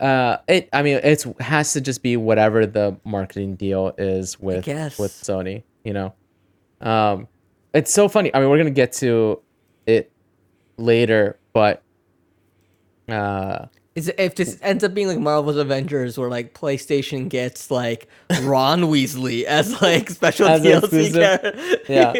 [0.00, 4.66] Uh, it I mean it's has to just be whatever the marketing deal is with
[4.66, 6.14] with Sony, you know.
[6.80, 7.28] Um,
[7.72, 8.34] it's so funny.
[8.34, 9.40] I mean, we're gonna get to
[9.86, 10.10] it
[10.76, 11.82] later, but
[13.08, 17.70] uh, Is it, if this ends up being like Marvel's Avengers, where like PlayStation gets
[17.70, 18.08] like
[18.42, 21.78] Ron Weasley as like special As DLC character?
[21.88, 22.14] Yeah.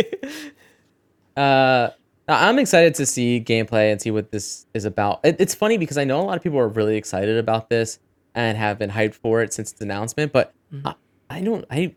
[1.42, 1.90] uh,
[2.28, 5.20] I'm excited to see gameplay and see what this is about.
[5.24, 7.98] It, it's funny because I know a lot of people are really excited about this
[8.34, 10.54] and have been hyped for it since its announcement, but
[10.84, 10.94] I,
[11.30, 11.64] I don't.
[11.70, 11.94] I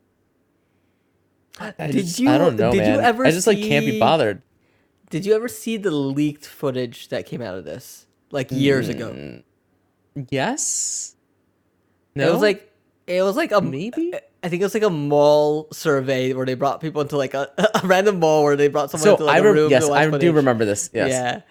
[1.59, 1.86] I Mm-hmm.
[1.91, 2.99] Did just- you- I don't know, did you man.
[3.03, 4.41] ever I just like can't be bothered.
[5.09, 9.11] Did you ever see the leaked footage that came out of this like years ago?
[9.11, 9.43] Mm,
[10.30, 11.15] Yes.
[12.15, 12.71] It was like
[13.07, 14.11] it was like a Maybe?
[14.47, 17.51] I think it was like a mall survey where they brought people into like a,
[17.83, 19.11] a random mall where they brought someone so.
[19.15, 19.69] into like I a re- room.
[19.69, 20.89] yes, I do remember this.
[20.93, 21.09] Yes.
[21.09, 21.41] Yeah,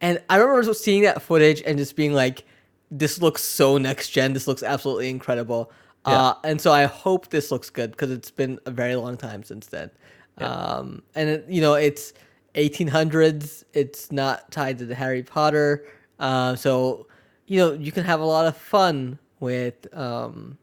[0.00, 2.44] and I remember seeing that footage and just being like,
[2.90, 4.32] "This looks so next gen.
[4.32, 5.70] This looks absolutely incredible."
[6.06, 9.42] Uh, and so I hope this looks good because it's been a very long time
[9.42, 9.90] since then.
[10.38, 12.14] Um, and it, you know, it's
[12.54, 13.64] 1800s.
[13.74, 15.84] It's not tied to the Harry Potter.
[16.18, 17.06] Uh, so
[17.46, 20.56] you know, you can have a lot of fun with um,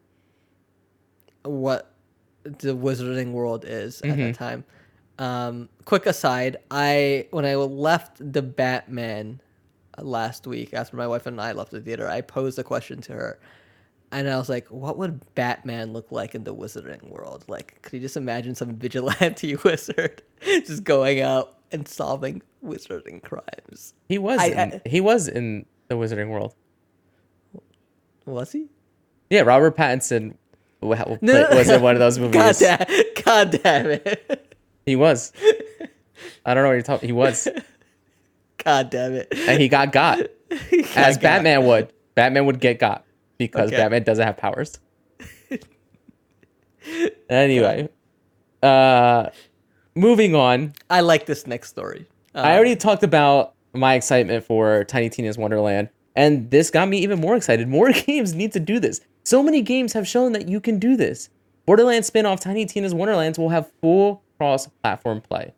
[1.43, 1.91] what
[2.43, 4.63] the wizarding world is at that time.
[5.19, 9.39] Um, quick aside, I when I left the Batman
[9.99, 13.13] last week after my wife and I left the theater, I posed a question to
[13.13, 13.39] her,
[14.11, 17.45] and I was like, "What would Batman look like in the wizarding world?
[17.47, 23.93] Like, could you just imagine some vigilante wizard just going out and solving wizarding crimes?
[24.09, 24.39] He was.
[24.39, 26.55] I- in, he was in the Wizarding World.
[28.25, 28.67] Was he?
[29.29, 30.35] Yeah, Robert Pattinson
[30.83, 32.33] wa- No, was in one of those movies.
[32.41, 34.55] God damn, God damn it!
[34.85, 35.31] He was.
[36.45, 37.07] I don't know what you're talking.
[37.07, 37.47] He was,
[38.63, 39.27] God damn it!
[39.47, 40.19] and he got got
[40.95, 41.21] as got.
[41.21, 41.91] Batman would.
[42.15, 43.05] Batman would get got
[43.37, 43.77] because Okay.
[43.77, 44.77] Batman doesn't have powers.
[47.29, 47.89] anyway,
[48.61, 49.29] uh,
[49.95, 50.73] moving on.
[50.89, 52.05] I like this next story.
[52.35, 56.99] Uh, I already talked about my excitement for Tiny Tina's Wonderland, and this got me
[56.99, 57.67] even more excited.
[57.67, 59.01] More games need to do this.
[59.23, 61.29] So many games have shown that you can do this.
[61.65, 65.53] Borderlands spin-off Tiny Tina's Wonderlands will have full cross-platform play.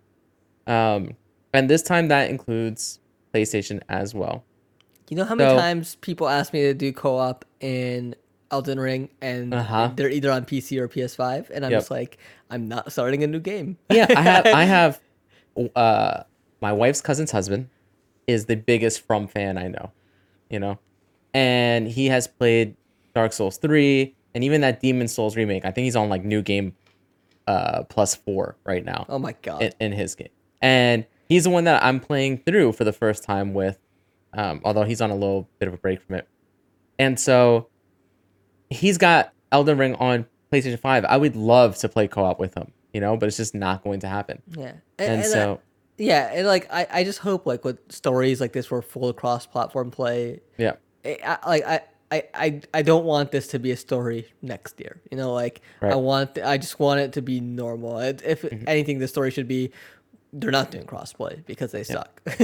[0.68, 1.11] Um,
[1.53, 2.99] and this time that includes
[3.34, 4.43] PlayStation as well.
[5.09, 8.16] You know how many So- times people ask me to do co-op in
[8.51, 9.91] Elden Ring, and Uh-huh.
[9.95, 11.80] they're either on PC or PS5, and I'm Yep.
[11.82, 12.18] just like,
[12.49, 13.78] I'm not starting a new game.
[13.91, 14.45] Yeah, I have.
[14.45, 15.01] I have.
[15.76, 16.24] Uh,
[16.61, 17.70] my wife's cousin's husband
[18.28, 19.91] is the biggest From fan I know.
[20.49, 20.80] You know,
[21.34, 22.76] and he has played
[23.16, 25.66] Dark Souls three and even that Demon Souls remake.
[25.66, 26.76] I think he's on like new game,
[27.47, 29.61] uh, plus four right now oh my god.
[29.63, 30.30] in, in his game,
[30.61, 33.80] and he's the one that I'm playing through for the first time with.
[34.34, 36.28] Um, although he's on a little bit of a break from it,
[36.99, 37.70] and so
[38.70, 41.05] he's got Elden Ring on PlayStation Five.
[41.05, 44.01] I would love to play co-op with him, you know, but it's just not going
[44.01, 44.41] to happen.
[44.51, 45.61] yeah, And, I- so,
[45.97, 49.91] yeah, and like I, I just hope like with stories like this were full cross-platform
[49.91, 50.41] play.
[50.57, 50.74] yeah,
[51.05, 51.82] I, I- like I.
[52.12, 55.01] I, I, I don't want this to be a story next year.
[55.12, 55.93] You know, like I Right.
[55.93, 56.03] Mm-hmm.
[56.03, 57.99] want I just want it to be normal.
[57.99, 59.72] It- If anything, the story should be
[60.34, 62.22] they're not doing crossplay because they suck.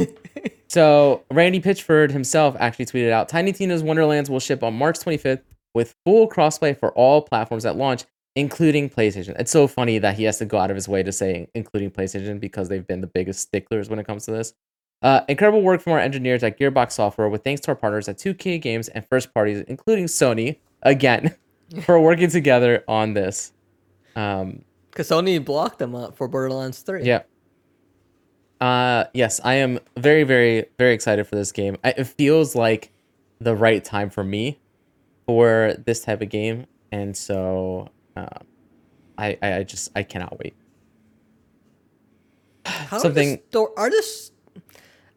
[0.68, 5.41] So Randy Pitchford himself actually tweeted out Tiny Tina's Wonderlands will ship on March 25th
[5.74, 8.05] with full crossplay for all platforms at launch,
[8.38, 9.38] including PlayStation.
[9.38, 11.91] It's so funny that he has to go out of his way to say including
[11.91, 14.53] PlayStation because they've been the biggest sticklers when it comes to this.
[15.01, 18.17] Uh, incredible work from our engineers at Gearbox Software, with thanks to our partners at
[18.17, 21.35] 2K Games and first parties, including Sony, again,
[21.83, 23.51] for working together on this.
[24.15, 27.03] Um, Because Sony blocked them up for Borderlands 3.
[27.03, 27.21] yeah.
[28.59, 31.77] Uh, yes, I am very, very, very excited for this game.
[31.83, 32.91] I, it feels like
[33.39, 34.59] the right time for me
[35.25, 38.27] for this type of game, and so um,
[39.17, 40.53] I, I, I just, I cannot wait.
[42.65, 44.30] How Something- Are the, sto- are this?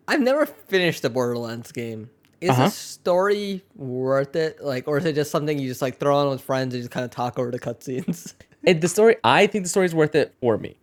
[0.06, 2.10] I've never finished the Borderlands game.
[2.40, 2.64] Is Uh-huh.
[2.64, 4.62] the story worth it?
[4.62, 6.90] Like, or is it just something you just like throw on with friends and just
[6.90, 8.34] kind of talk over the cutscenes?
[8.66, 10.78] It, the story, I think the story is worth it for me.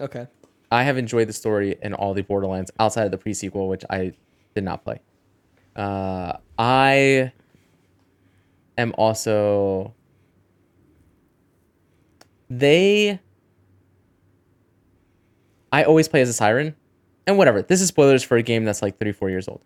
[0.00, 0.28] okay.
[0.70, 4.12] I have enjoyed the story in all the Borderlands outside of the pre-sequel, which I
[4.54, 5.00] did not play.
[5.74, 7.32] Uh, I
[8.78, 9.94] am also
[12.48, 13.18] they.
[15.72, 16.76] I always play as a siren,
[17.26, 17.62] and whatever.
[17.62, 19.62] This is spoilers for a game that's like 34 years old.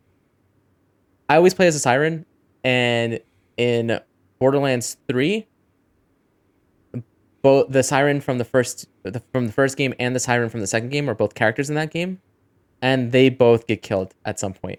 [1.29, 2.25] I always play as a siren,
[2.65, 3.21] and
[3.57, 4.01] in
[4.39, 5.47] Borderlands 3,
[7.43, 10.61] both the siren from the first the, from the first game and the siren from
[10.61, 12.21] the second game are both characters in that game
[12.83, 14.79] and they both get killed at some point.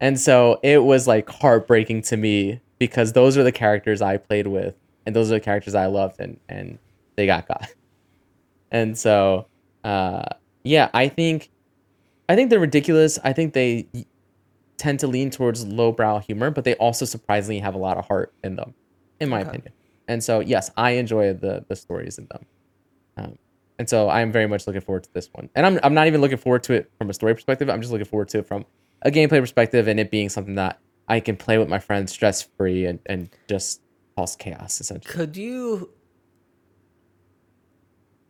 [0.00, 4.46] and so it was like heartbreaking to me because those are the characters i played
[4.46, 4.74] with
[5.06, 6.78] and those are the characters i loved and and
[7.16, 7.68] they got got
[8.70, 9.46] and so
[9.84, 10.24] uh
[10.64, 11.50] yeah i think
[12.28, 13.18] i think they're ridiculous.
[13.24, 13.88] I think they
[14.78, 18.32] tend to lean towards lowbrow humor but they also surprisingly have a lot of heart
[18.44, 18.74] in them
[19.20, 19.48] in my Okay.
[19.48, 19.72] opinion.
[20.06, 22.46] And so yes i enjoy the the stories in them.
[23.16, 23.38] Um,
[23.78, 25.50] and so i'm very much looking forward to this one.
[25.54, 27.68] And I'm, I'm not even looking forward to it from a story perspective.
[27.68, 28.64] I'm just looking forward to it from
[29.02, 32.42] a gameplay perspective and it being something that i can play with my friends stress
[32.58, 33.80] free and, and just
[34.16, 35.12] cause chaos essentially.
[35.14, 35.90] Could you,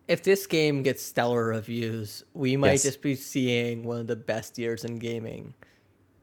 [0.08, 2.82] if this game gets stellar reviews, we might Yes.
[2.84, 5.54] just be seeing one of the best years in gaming.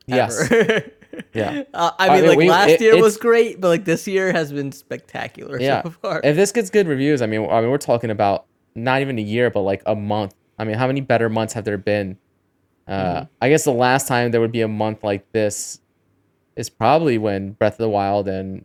[0.08, 0.50] yes
[1.34, 1.64] Yeah.
[1.74, 4.08] Uh, I Uh, mean, it- like we- last it- year was great, but like this
[4.08, 6.22] year has been spectacular yeah so far.
[6.24, 9.22] if this gets good reviews i mean i mean we're talking about not even a
[9.22, 12.18] year but like a month i mean how many better months have there been
[12.88, 13.24] uh Mm-hmm.
[13.42, 15.80] i guess the last time there would be a month like this
[16.56, 18.64] is probably when breath of the wild and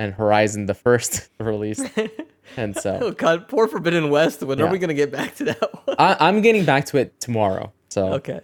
[0.00, 1.84] and horizon the first release.
[2.56, 4.42] and so oh god, poor Forbidden West.
[4.42, 5.96] When are we gonna get back to that one?
[5.98, 8.40] I, i'm getting back to it tomorrow so okay.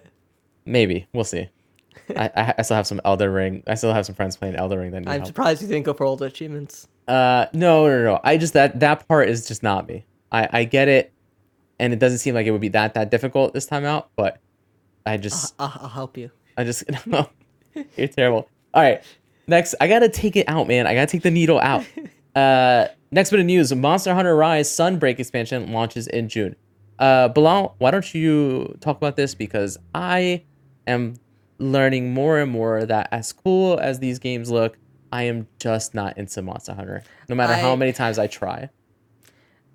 [0.65, 1.49] maybe we'll see
[2.17, 3.63] I, I still have some Elden Ring.
[3.67, 5.27] I still have some friends playing Elden Ring that need I'm help.
[5.27, 6.87] surprised you didn't go for all the achievements.
[7.09, 8.21] Uh, no, no, no.
[8.23, 10.05] I just that that part is just not me.
[10.31, 11.13] I I get it,
[11.79, 14.11] and it doesn't seem like it would be that that difficult this time out.
[14.15, 14.39] But
[15.05, 16.31] I just I'll, I'll help you.
[16.57, 17.29] I just no,
[17.97, 18.49] you're terrible.
[18.75, 19.03] All right,
[19.47, 20.87] next I gotta take it out, man.
[20.87, 21.85] I gotta take the needle out.
[22.37, 26.55] Uh, next bit of news: Monster Hunter Rise Sunbreak expansion launches in June.
[26.99, 30.45] Uh, Bilal, why don't you talk about this because I
[30.87, 31.15] am
[31.59, 34.77] learning more and more that as cool as these games look,
[35.11, 37.03] I am just not into Monster Hunter.
[37.29, 38.69] No matter how many times I try.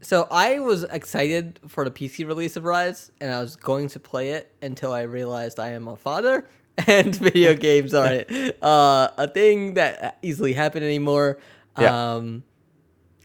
[0.02, 4.00] So I was excited for the PC release of Rise, and I was going to
[4.00, 6.48] play it until I realized I am a father,
[6.88, 11.40] and video games aren't uh, a thing that easily happen anymore.
[11.80, 12.16] Yeah.
[12.16, 12.44] Um,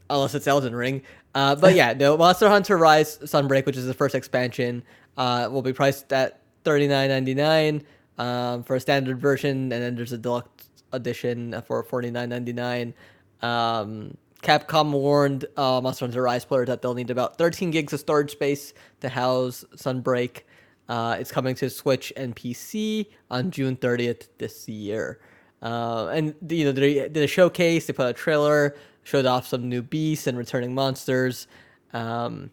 [0.09, 1.01] unless it's Elden Ring.
[1.35, 4.83] Uh, but yeah, no, Monster Hunter Rise Sunbreak, which is the first expansion,
[5.17, 7.83] uh, will be priced at thirty nine ninety nine
[8.17, 12.53] um, for a standard version, and then there's a deluxe edition for forty nine ninety
[12.53, 12.93] nine.
[13.41, 17.99] Um, Capcom warned uh, Monster Hunter Rise players that they'll need about 13 gigs of
[17.99, 20.41] storage space to house Sunbreak.
[20.89, 25.19] Uh, it's coming to Switch and PC on June 30th this year.
[25.61, 27.87] Uh, and you know they did a showcase.
[27.87, 28.75] They put a trailer
[29.07, 31.47] showed off some new beasts and returning monsters.
[31.93, 32.51] Um,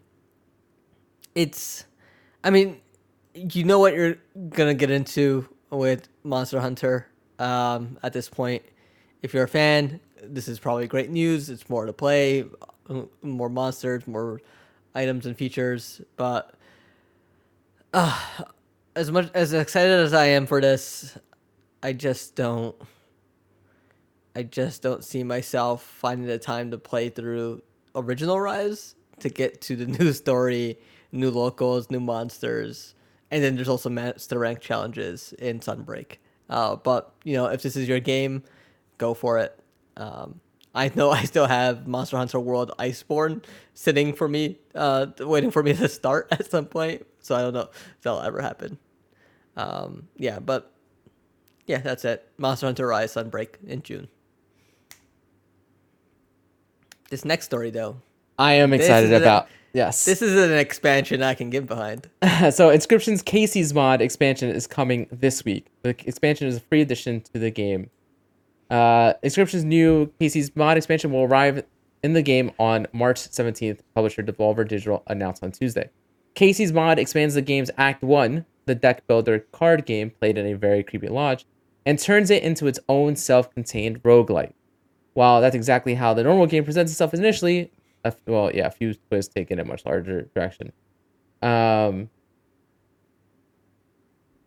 [1.35, 1.83] it's,
[2.45, 2.79] I mean,
[3.33, 4.15] you know what you're
[4.49, 7.07] gonna get into with Monster Hunter
[7.39, 8.63] um, at this point.
[9.21, 11.49] If you're a fan, this is probably great news.
[11.49, 12.45] It's more to play,
[13.21, 14.39] more monsters, more
[14.93, 15.99] items and features.
[16.15, 16.55] But
[17.95, 18.19] uh,
[18.95, 21.17] as much as excited as I am for this,
[21.81, 22.75] I just don't.
[24.35, 27.63] I just don't see myself finding the time to play through
[27.95, 30.77] original Rise to get to the new story,
[31.13, 32.95] new locals, new monsters,
[33.31, 36.17] and then there's also master rank challenges in Sunbreak.
[36.49, 38.43] Uh, but you know, if this is your game,
[38.97, 39.57] go for it.
[39.95, 40.41] Um,
[40.73, 43.41] I know I still have Monster Hunter World Iceborne
[43.73, 47.05] sitting for me, uh, waiting for me to start at some point.
[47.25, 48.77] So I don't know if that'll ever happen.
[49.57, 50.71] Um, yeah, but
[51.65, 52.29] yeah, that's it.
[52.37, 54.09] Monster Hunter Rise Sunbreak in June.
[57.09, 57.97] This next story, though,
[58.37, 59.47] I am excited is a- about.
[59.73, 60.05] yes.
[60.05, 62.11] this is an expansion I can get behind.
[62.21, 65.65] so Inscryption's Kaycee's mod expansion is coming this week.
[65.81, 67.89] The expansion is a free addition to the game.
[68.69, 71.65] Uh, Inscryption's new Kaycee's mod expansion will arrive
[72.03, 73.79] in the game on March 17th.
[73.95, 75.89] Publisher Devolver Digital announced on Tuesday.
[76.35, 80.53] Kaycee's mod expands the game's Act 1, the deck builder card game played in a
[80.53, 81.45] very creepy lodge,
[81.85, 84.53] and turns it into its own self-contained roguelike.
[85.13, 87.71] While that's exactly how the normal game presents itself initially,
[88.03, 90.73] a, well, yeah, a few twists take it in a much larger direction.
[91.41, 92.09] Um,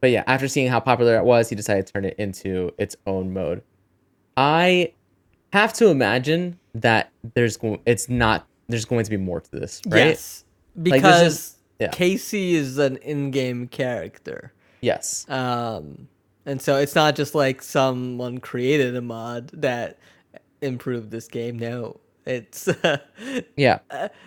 [0.01, 2.97] but yeah, after seeing how popular it was, he decided to turn it into its
[3.07, 3.62] own mode.
[4.36, 4.93] I
[5.53, 9.80] have to imagine that there's going it's not there's going to be more to this,
[9.89, 10.09] right?
[10.09, 10.45] Yes,
[10.76, 11.89] this because is- yeah.
[11.89, 14.53] Kaycee is an in-game character.
[14.81, 15.29] Yes.
[15.29, 16.09] Um,
[16.47, 19.99] and so it's not just like someone created a mod that
[20.61, 21.59] improved this game.
[21.59, 22.68] No, it's
[23.57, 23.79] Yeah.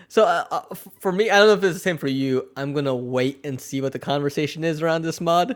[0.08, 1.30] so uh, uh, for me.
[1.30, 2.50] I don't know if it's the same for you.
[2.58, 5.56] I'm gonna wait and see what the conversation is around this mod,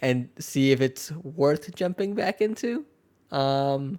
[0.00, 2.84] and see if it's worth jumping back into.
[3.30, 3.98] Um,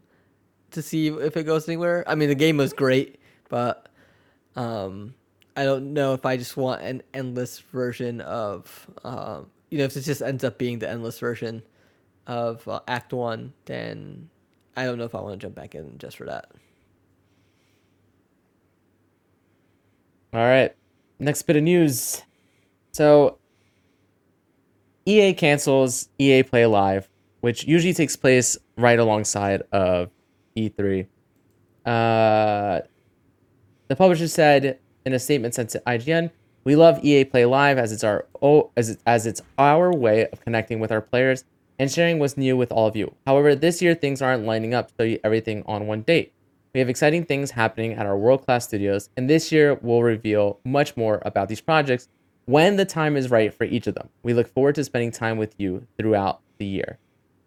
[0.72, 2.04] to see if it goes anywhere.
[2.08, 3.20] I mean, the game was great,
[3.50, 3.90] but
[4.56, 5.14] um,
[5.58, 9.98] I don't know if I just want an endless version of, um, you know, if
[9.98, 11.64] it just ends up being the endless version
[12.28, 14.30] of uh, Act One, then
[14.76, 16.52] I don't know if I want to jump back in just for that.
[20.32, 20.76] All right.
[21.18, 22.22] Next bit of news.
[22.92, 23.40] So
[25.08, 27.10] EA cancels EA Play Live,
[27.42, 30.12] which usually takes place right alongside of
[30.56, 31.08] E3.
[31.84, 32.82] Uh,
[33.88, 34.78] the publisher said
[35.08, 36.30] in a statement sent to IGN,
[36.64, 40.42] "We love EA Play Live as it's our oh, as as it's our way of
[40.42, 41.46] connecting with our players
[41.80, 43.16] and sharing what's new with all of you.
[43.26, 46.34] However, this year things aren't lining up to show everything on one date.
[46.74, 50.60] We have exciting things happening at our world class studios, and this year we'll reveal
[50.64, 52.10] much more about these projects
[52.46, 54.10] when the time is right for each of them.
[54.24, 57.00] We look forward to spending time with you throughout the year.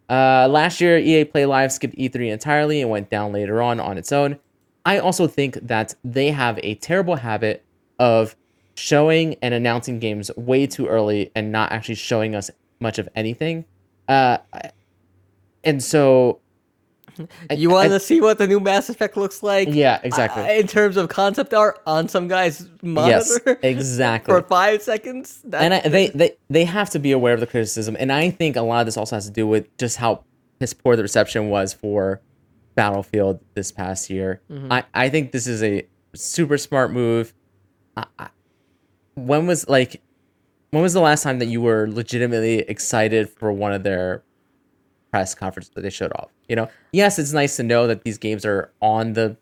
[0.09, 3.97] Uh, last year, EA Play Live skipped E3 entirely and went down later on on
[3.97, 4.39] its own.
[4.85, 7.64] I also think that they have a terrible habit
[7.99, 8.37] of
[8.74, 12.51] showing and announcing games way too early and not actually showing us
[12.81, 13.64] much of anything.
[14.09, 14.39] Uh,
[15.62, 16.41] and so,
[17.51, 19.68] You want to see what the new Mass Effect looks like?
[19.70, 20.43] yeah, exactly.
[20.43, 24.33] Uh, in terms of concept art on some guy's monitor, yes, exactly.
[24.41, 25.43] for five seconds.
[25.53, 28.57] And I, they, they they have to be aware of the criticism and i think
[28.57, 30.24] a lot of this also has to do with just how
[30.59, 32.20] piss poor the reception was for
[32.75, 34.41] battlefield this past year.
[34.51, 34.73] Mm-hmm.
[34.73, 37.35] I i think this is a super smart move.
[37.97, 38.29] I, I,
[39.14, 40.01] when was like
[40.71, 44.23] when was the last time that you were legitimately excited for one of their
[45.11, 46.31] press conferences that they showed off?
[46.49, 49.37] You know yes it's nice to know that these games are on the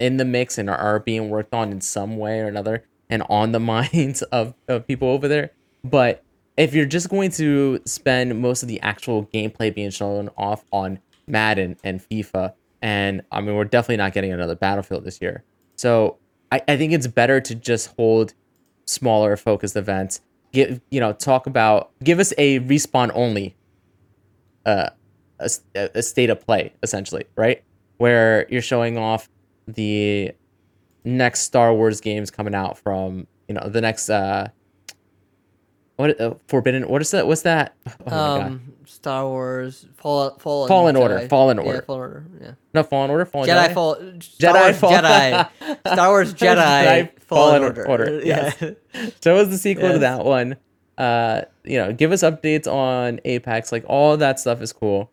[0.00, 3.22] in the mix and are, are being worked on in some way or another and
[3.28, 5.50] on the minds of, of people over there.
[5.84, 6.24] But
[6.56, 10.98] if you're just going to spend most of the actual gameplay being shown off on
[11.30, 15.44] Madden and FIFA, and I mean, we're definitely not getting another Battlefield this year.
[15.76, 16.18] So
[16.52, 18.34] I, I think it's better to just hold
[18.86, 20.20] smaller focused events.
[20.52, 23.56] Give you know, talk about give us a respawn only
[24.66, 24.90] uh,
[25.38, 25.50] a,
[25.94, 27.62] a state of play essentially, right?
[27.98, 29.28] Where you're showing off
[29.66, 30.32] the
[31.04, 34.48] next Star Wars games coming out from you know the next uh
[35.96, 40.36] what uh, Forbidden what is that what's that oh my god um, Star Wars Fall,
[40.38, 41.28] Fallen Fallen Order, Jedi.
[41.28, 41.82] Fallen Yeah, Order.
[41.82, 42.26] Fallen Order.
[42.40, 42.50] Yeah.
[42.74, 45.48] no Fallen Order Fallen Jedi, Jedi, Fall Jedi Wars Fall- Jedi
[45.92, 47.88] Star Wars Jedi, Jedi Fallen, Fallen Order.
[47.88, 48.50] Order, Yeah.
[49.22, 50.56] show us the sequel to that one
[50.98, 55.10] uh you know give us updates on Apex like all that stuff is cool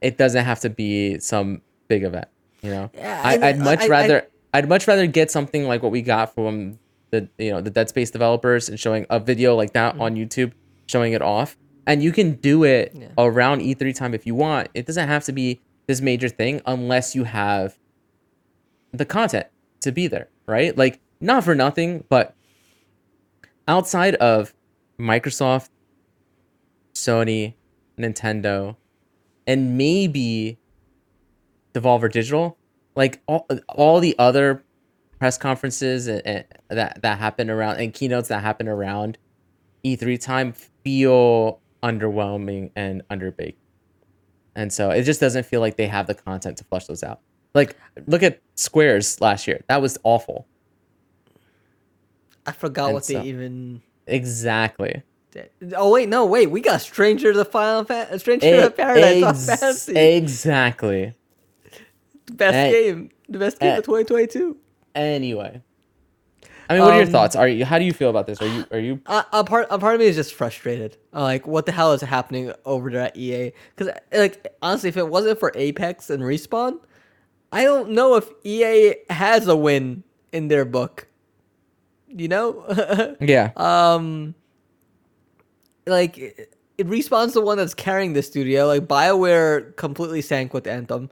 [0.00, 2.26] it doesn't have to be some big event
[2.62, 5.82] You know, Yeah, I, I'd much I- rather I, would much rather get something like
[5.82, 6.78] what we got from
[7.10, 10.52] the you know the Dead Space developers and showing a video like that on YouTube,
[10.86, 11.56] showing it off,
[11.86, 13.08] and you can do it Yeah.
[13.18, 14.68] around E3 time if you want.
[14.74, 17.78] It doesn't have to be this major thing unless you have
[18.92, 19.46] the content
[19.80, 20.76] to be there, right?
[20.76, 22.34] Like not for nothing, but
[23.68, 24.54] outside of
[24.98, 25.68] Microsoft,
[26.94, 27.54] Sony,
[27.98, 28.76] Nintendo,
[29.46, 30.58] and maybe
[31.74, 32.56] Devolver Digital,
[32.94, 34.62] like all, all the other
[35.18, 39.18] press conferences and, and that that happen around and keynotes that happen around
[39.84, 40.52] E3 time
[40.82, 43.56] feel underwhelming and underbaked.
[44.54, 47.20] And so it just doesn't feel like they have the content to flush those out.
[47.54, 47.76] Like
[48.06, 49.62] look at Squares last year.
[49.68, 50.46] That was awful.
[52.46, 53.82] I forgot And what so- they even.
[54.06, 55.02] Exactly.
[55.30, 55.50] did.
[55.76, 56.50] Oh wait, no, wait.
[56.50, 59.96] We got Stranger the Final Fa- Stranger of Paradise on Ex- Fantasy.
[59.96, 61.14] exactly.
[62.32, 63.76] best eh, game, the best game eh.
[63.78, 64.56] of 2022.
[64.96, 65.62] Anyway,
[66.70, 67.34] I mean, what are your Um, thoughts?
[67.34, 67.64] Are you?
[67.64, 68.40] How do you feel about this?
[68.40, 68.64] Are you?
[68.70, 69.00] Are you?
[69.06, 70.96] Uh, a part, a part of me is just frustrated.
[71.12, 73.52] Uh, like, what the hell is happening over there at EA?
[73.74, 76.78] Because, like, honestly, if it wasn't for Apex and Respawn,
[77.50, 81.08] I don't know if EA has a win in their book.
[82.06, 83.50] You know, Yeah.
[83.56, 84.34] um,
[85.86, 88.66] like it, it respawns the one that's carrying the studio.
[88.68, 91.10] Like Bioware completely sank with Anthem,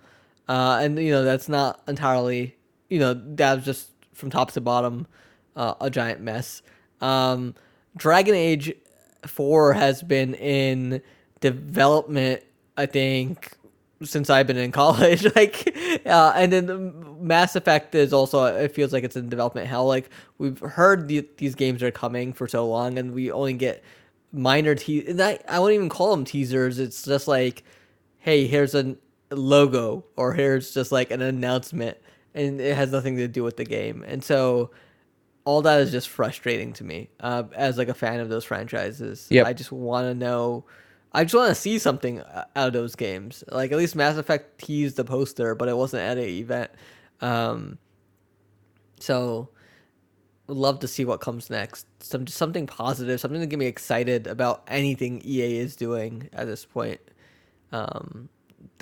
[0.49, 2.57] uh, and you know that's not entirely.
[2.91, 5.07] You know that was just from top to bottom
[5.59, 6.63] uh, a giant mess.
[7.03, 7.55] Um,
[7.97, 8.73] Dragon Age
[9.27, 11.03] Four has been in
[11.41, 12.43] development,
[12.77, 13.53] I think,
[14.03, 15.27] since I've been in college.
[15.35, 16.79] like, uh, and then the
[17.21, 18.45] Mass Effect is also.
[18.45, 19.87] It feels like it's in development hell.
[19.87, 23.83] Like we've heard the, these games are coming for so long, and we only get
[24.33, 25.07] minor te.
[25.07, 26.79] and I I wouldn't even call them teasers.
[26.79, 27.65] It's just like,
[28.19, 28.97] hey, here's a
[29.33, 31.99] logo, or here's just like an announcement,
[32.33, 34.05] and it has nothing to do with the game.
[34.07, 34.71] And so
[35.49, 39.27] all that is just frustrating to me uh, as like a fan of those franchises.
[39.31, 39.47] Yep.
[39.47, 40.67] I just want to know.
[41.13, 43.43] I just want to see something uh, out of those games.
[43.51, 46.71] Like at least Mass Effect teased the poster, but it wasn't at an event.
[47.23, 47.79] Um,
[49.01, 49.49] so
[50.49, 51.87] love to see what comes next.
[52.01, 56.67] Some something positive, something to get me excited about anything EA is doing at this
[56.67, 57.01] point.
[57.73, 58.29] Um,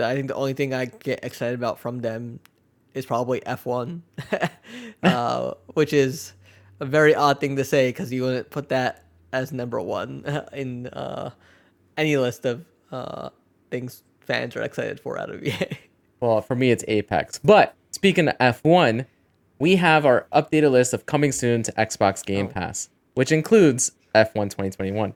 [0.00, 2.40] I think the only thing I get excited about from them
[2.92, 4.00] is probably F1,
[5.04, 6.32] uh, which is
[6.80, 10.86] a very odd thing to say because you wouldn't put that as number one in
[10.88, 11.30] uh,
[11.96, 13.30] any list of uh,
[13.70, 15.54] things fans are excited for out of EA.
[16.20, 17.38] Well, for me, it's Apex.
[17.38, 19.06] But speaking of F1,
[19.58, 22.52] we have our updated list of coming soon to Xbox Game Oh.
[22.52, 25.14] Pass, which includes F1 2021.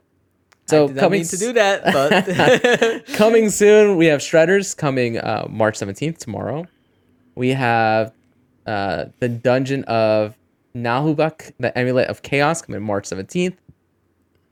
[0.67, 5.17] So I did not coming to do that, but coming soon, we have Shredders coming
[5.17, 6.65] uh, March 17th tomorrow.
[7.35, 8.13] We have
[8.65, 10.35] uh, the Dungeon of
[10.75, 13.55] Naheulbeuk, the Amulet of Chaos, coming March 17th.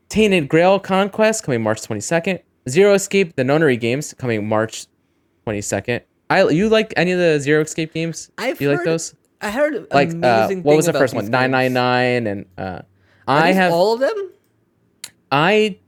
[0.10, 2.40] Tainted Grail Conquest coming March 22nd.
[2.68, 4.86] Zero Escape, the Nonary games coming March
[5.48, 6.02] 22nd.
[6.30, 8.30] I you like any of the Zero Escape games?
[8.38, 9.16] I've Do you like those?
[9.42, 11.30] I heard Like uh, what was the first one?
[11.30, 12.82] Nine nine nine and uh,
[13.28, 14.32] I have all of them.
[15.32, 15.80] I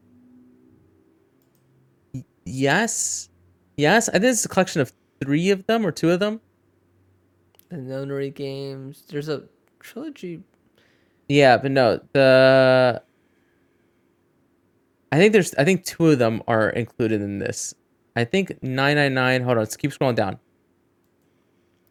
[2.45, 3.29] yes,
[3.77, 4.09] yes.
[4.09, 4.93] I think it's a collection of
[5.23, 6.39] three of them or two of them.
[7.69, 9.03] The Nonary games.
[9.09, 9.43] There's a
[9.83, 10.43] trilogy.
[11.29, 13.01] Yeah, but no, the
[15.11, 17.73] I think there's I think two of them are included in this.
[18.15, 19.41] I think nine nine nine.
[19.43, 20.39] Hold on, let's keep scrolling down.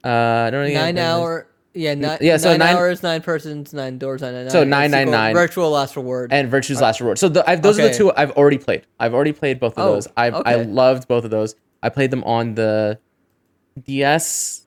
[0.03, 1.47] Uh, no, yeah, Nine there's- hour.
[1.73, 4.51] Yeah, nine, yeah, so nine, nine- hours, nine persons, nine doors, nine nine.
[4.51, 5.35] So 999.
[5.35, 6.33] Virtual last reward.
[6.33, 7.17] and Virtue's Last Reward.
[7.19, 8.89] So the, I've, those are the two I've already played.
[8.99, 10.09] I've already played both of Oh, those.
[10.17, 11.55] I've I loved both of those.
[11.81, 12.99] I played them on the
[13.85, 14.67] DS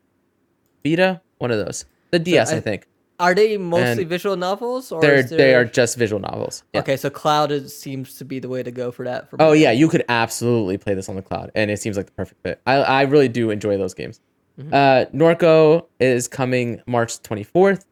[0.86, 1.84] Vita, one of those.
[2.12, 2.88] The DS, I, I- think.
[3.24, 6.64] Are they mostly and visual novels, or They're is they are just visual novels.
[6.74, 6.82] Yeah.
[6.82, 9.30] Okay, so cloud is, seems to be the way to go for that.
[9.30, 12.08] For Oh yeah, you could absolutely play this on the cloud, and it seems like
[12.08, 12.62] the perfect fit.
[12.68, 14.20] I I really do enjoy those games.
[14.60, 14.74] Mm-hmm.
[14.74, 17.86] Uh, Norco is coming March twenty fourth.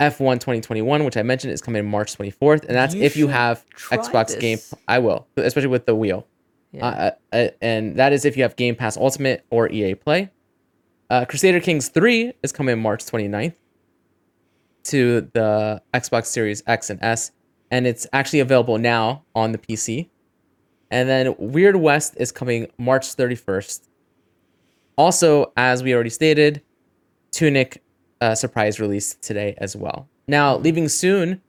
[0.00, 3.64] F1 2021, which I mentioned, is coming March 24th, and that's You if you have
[3.76, 4.58] Xbox Game.
[4.88, 6.26] I will, especially with the wheel.
[6.72, 6.86] Yeah.
[6.86, 10.30] Uh, uh, and that is if you have Game Pass Ultimate or EA Play.
[11.08, 13.54] Uh, Crusader Kings 3 is coming March 29th
[14.84, 17.32] to the Xbox Series X and S,
[17.70, 20.08] and it's actually available now on the PC.
[20.90, 23.88] And then Weird West is coming March 31st.
[24.98, 26.62] Also, as we already stated,
[27.30, 27.82] Tunic
[28.20, 30.06] uh, surprise release today as well.
[30.28, 31.40] Now, leaving soon,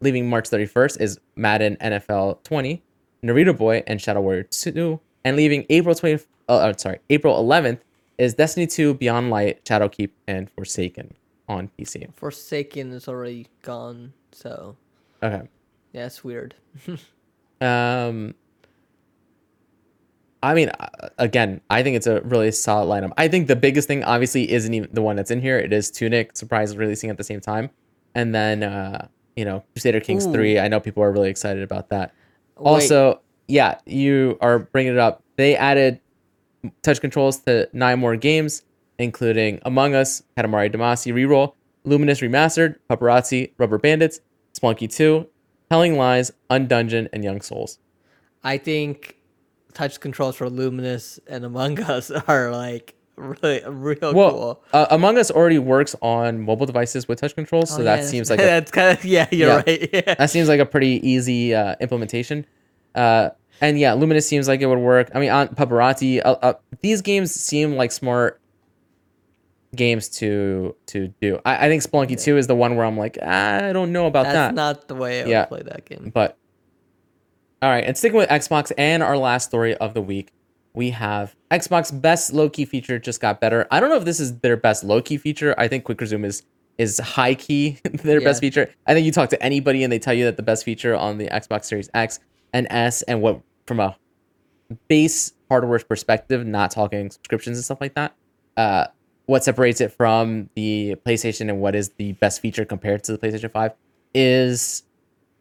[0.00, 2.82] leaving March 31st is Madden NFL 20,
[3.22, 5.00] Naruto Boy, and Shadow Warrior 2.
[5.24, 7.78] And leaving April 20, uh, sorry, April 11th
[8.18, 11.14] is Destiny 2, Beyond Light, Shadowkeep, and Forsaken
[11.50, 12.08] on PC.
[12.14, 14.76] Forsaken is already gone, so
[15.22, 15.46] Okay.
[15.92, 16.54] yeah, it's weird.
[17.62, 18.34] Um,
[20.42, 23.12] I mean, uh, again, I think it's a really solid lineup.
[23.18, 25.58] I think the biggest thing, obviously, isn't even the one that's in here.
[25.58, 27.68] It is Tunic, surprise releasing at the same time,
[28.14, 30.32] and then uh, you know, Crusader Kings Ooh.
[30.32, 30.58] three.
[30.58, 32.14] I know people are really excited about that.
[32.56, 35.22] Wait, Also, yeah, you are bringing it up.
[35.36, 36.00] They added
[36.82, 38.62] touch controls to nine more games,
[39.00, 41.54] including Among Us, Katamari Damacy Reroll,
[41.86, 44.20] Lumines Remastered, Paparazzi, Rubber Bandits,
[44.54, 45.26] Spelunky 2,
[45.70, 47.78] Telling Lies, Undungeon, and Young Souls.
[48.44, 49.16] I think
[49.74, 54.64] touch controls for Lumines and Among Us are like really real Well, cool.
[54.72, 58.04] uh, Among Us already works on mobile devices with touch controls, so Oh, that yeah,
[58.06, 59.26] seems like a, that's kind of yeah.
[59.30, 59.62] You're Yeah.
[59.66, 59.88] right.
[59.92, 60.14] Yeah.
[60.14, 62.44] that seems like a pretty easy uh, implementation.
[62.94, 63.30] Uh,
[63.62, 65.10] and yeah, Lumines seems like it would work.
[65.14, 68.40] I mean, on Paparazzi, uh, uh, these games seem like smart
[69.74, 71.38] games to to do.
[71.44, 74.24] I, I think Spelunky 2 is the one where I'm like, I don't know about
[74.24, 74.54] That's that.
[74.54, 75.40] That's not the way I Yeah.
[75.40, 76.10] would play that game.
[76.12, 76.36] But
[77.62, 80.32] all right, and sticking with Xbox and our last story of the week,
[80.74, 83.66] we have Xbox best low key feature just got better.
[83.70, 85.54] I don't know if this is their best low key feature.
[85.58, 86.42] I think Quick Resume is
[86.78, 88.24] is high key their Yeah.
[88.28, 88.70] best feature.
[88.86, 91.18] I think you talk to anybody and they tell you that the best feature on
[91.18, 92.18] the Xbox Series X
[92.54, 93.96] and S and what from a
[94.88, 98.14] base hardware perspective, not talking subscriptions and stuff like that.
[98.56, 98.86] Uh,
[99.26, 103.18] what separates it from the PlayStation and what is the best feature compared to the
[103.18, 103.72] PlayStation 5
[104.14, 104.82] is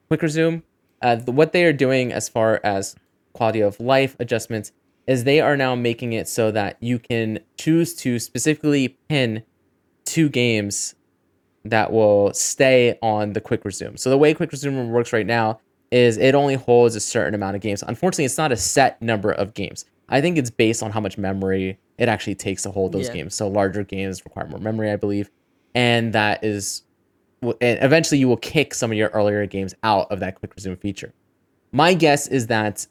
[0.08, 0.64] quick resume.
[1.02, 2.96] Uh, what they are doing as far as
[3.34, 4.72] quality of life adjustments
[5.08, 9.44] is they are now making it so that you can choose to specifically pin
[10.06, 10.96] two games
[11.66, 13.96] that will stay on the quick resume.
[13.96, 15.60] So the way quick resume works right now
[15.92, 17.84] is it only holds a certain amount of games.
[17.84, 19.86] Unfortunately, it's not a set number of games.
[20.08, 23.14] I think it's based on how much memory it actually takes to hold those Yeah.
[23.16, 23.36] games.
[23.36, 25.30] So larger games require more memory, I believe,
[25.76, 26.84] and that is
[27.42, 30.76] and eventually you will kick some of your earlier games out of that quick resume
[30.76, 31.14] feature.
[31.72, 32.86] My guess is that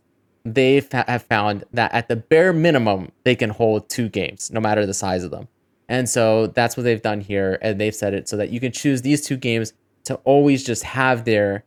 [0.44, 4.86] they have found that at the bare minimum they can hold two games, no matter
[4.86, 5.48] the size of them.
[5.90, 8.72] And so that's what they've done here, and they've set it so that you can
[8.72, 9.74] choose these two games
[10.05, 11.64] to always just have there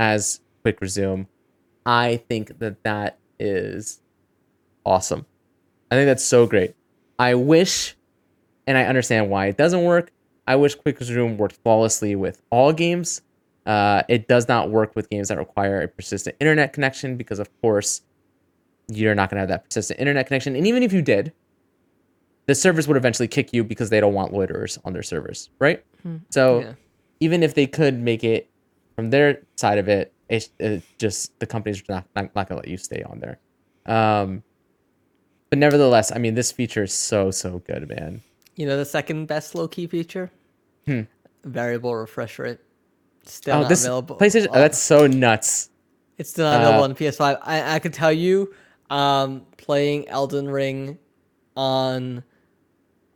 [0.00, 1.28] as quick resume.
[1.84, 4.00] I think that that is
[4.84, 5.26] awesome.
[5.90, 6.74] I think that's so great.
[7.18, 7.96] I wish,
[8.66, 10.12] and I understand why it doesn't work.
[10.46, 13.22] I wish Quick Resume worked flawlessly with all games.
[13.64, 17.48] Uh, it does not work with games that require a persistent internet connection because, of
[17.60, 18.02] course,
[18.88, 20.54] you're not going to have that persistent internet connection.
[20.54, 21.32] And even if you did,
[22.46, 25.82] the servers would eventually kick you because they don't want loiterers on their servers, right?
[26.30, 26.72] So Yeah.
[27.18, 28.48] even if they could make it
[28.94, 32.66] from their side of it, it's it just the company's not, not, not going to
[32.66, 33.38] let you stay on there.
[33.86, 34.44] Um,
[35.50, 38.22] but nevertheless, I mean, this feature is so, so good, man.
[38.56, 40.30] You know the second best low key feature?
[40.86, 41.02] Hmm.
[41.44, 42.58] Variable refresh rate.
[43.24, 44.16] Still Oh, not this available.
[44.16, 45.70] PlayStation, on- that's so nuts.
[46.18, 47.38] it's still not available uh, on PS5.
[47.42, 48.54] I, I could tell you,
[48.90, 50.98] um, playing Elden Ring
[51.56, 52.22] on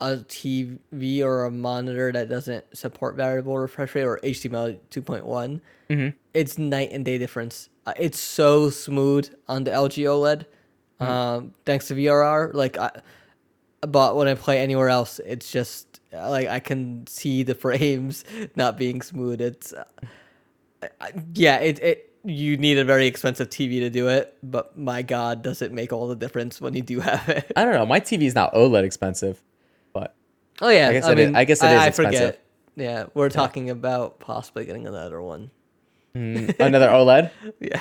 [0.01, 6.15] a TV or a monitor that doesn't support variable refresh rate or HDMI 2.1, Mhm.
[6.35, 7.69] it's night and day difference.
[7.87, 10.47] Uh, it's so smooth on the LG OLED,
[11.01, 11.05] Hmm.
[11.09, 12.53] um, thanks to VRR.
[12.55, 12.91] Like, I,
[13.81, 18.25] but when I play anywhere else, it's just like I can see the frames
[18.57, 19.41] not being smooth.
[19.41, 19.85] It's uh,
[21.01, 25.01] I- yeah, it it you need a very expensive TV to do it, but my
[25.03, 27.51] God, does it make all the difference when you do have it?
[27.57, 27.87] I don't know.
[27.87, 29.43] My TV is not OLED expensive,
[29.95, 30.15] but
[30.61, 32.19] Oh yeah, I guess it is- I guess it I, is I expensive.
[32.21, 32.45] forget.
[32.77, 35.51] Yeah, we're talking about possibly getting another one.
[36.15, 37.31] mm, another OLED.
[37.59, 37.81] Yeah,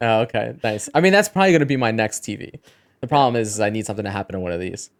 [0.00, 0.88] Oh, okay, nice.
[0.94, 2.58] I mean, that's probably going to be my next TV.
[3.00, 4.90] The problem is, I need something to happen to one of these.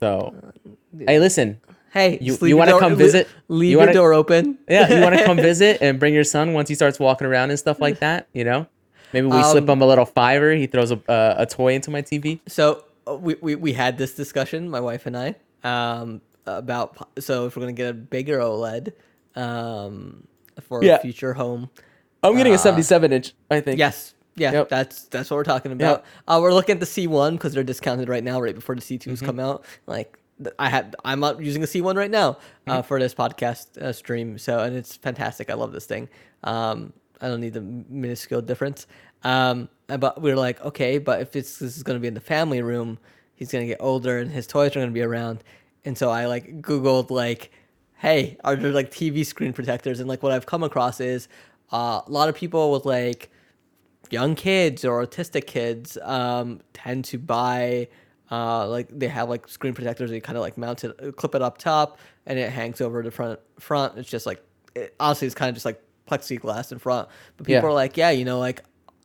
[0.00, 0.34] So,
[1.06, 1.60] hey, listen,
[1.92, 3.28] hey, You- you wanna come visit?
[3.48, 4.58] Leave You wanna- door open.
[4.68, 7.50] yeah, you want to come visit and bring your son once he starts walking around
[7.50, 8.28] and stuff like that.
[8.32, 8.66] You know,
[9.12, 10.52] maybe we slip Um, him a little fiver.
[10.54, 12.40] He throws a uh, a toy into my TV.
[12.48, 15.34] So uh, we, we we had this discussion, my wife and I,
[15.64, 18.92] um, about so if we're gonna get a bigger OLED,
[19.36, 20.26] um,
[20.62, 20.96] for Yeah.
[20.96, 21.68] a future home.
[22.22, 23.34] I'm getting a uh, 77 inch.
[23.50, 23.78] I think.
[23.78, 24.14] Yes.
[24.40, 24.68] Yeah, Yep.
[24.70, 26.04] that's that's what we're talking about.
[26.26, 29.04] Uh, we're looking at the C1 because they're discounted right now, right before the C2s
[29.04, 29.26] Mm-hmm.
[29.26, 29.64] come out.
[29.86, 30.18] Like
[30.58, 32.70] I had, I'm up using a C1 right now Mm-hmm.
[32.70, 34.38] uh, for this podcast uh, stream.
[34.38, 35.50] So and it's fantastic.
[35.50, 36.08] I love this thing.
[36.44, 38.86] Um, I don't need the minuscule difference.
[39.24, 42.08] Um, uh, but we are like, okay, but if it's this is going to be
[42.08, 42.98] in the family room,
[43.34, 45.44] he's going to get older and his toys are going to be around.
[45.84, 47.50] And so I like Googled like,
[47.98, 50.00] hey, are there like TV screen protectors?
[50.00, 51.28] And like what I've come across is
[51.70, 53.30] uh, a lot of people with like
[54.10, 57.88] young kids or autistic kids um, tend to buy
[58.30, 60.10] Uh, like they have like screen protectors.
[60.12, 63.10] You kind of like mount it, clip it up top, and it hangs over the
[63.10, 63.40] front.
[63.58, 63.98] Front.
[63.98, 64.40] It's just like
[64.76, 67.08] it, honestly, it's kind of just like plexiglass in front.
[67.36, 67.68] But people Yeah.
[67.68, 68.62] are like, yeah, you know, like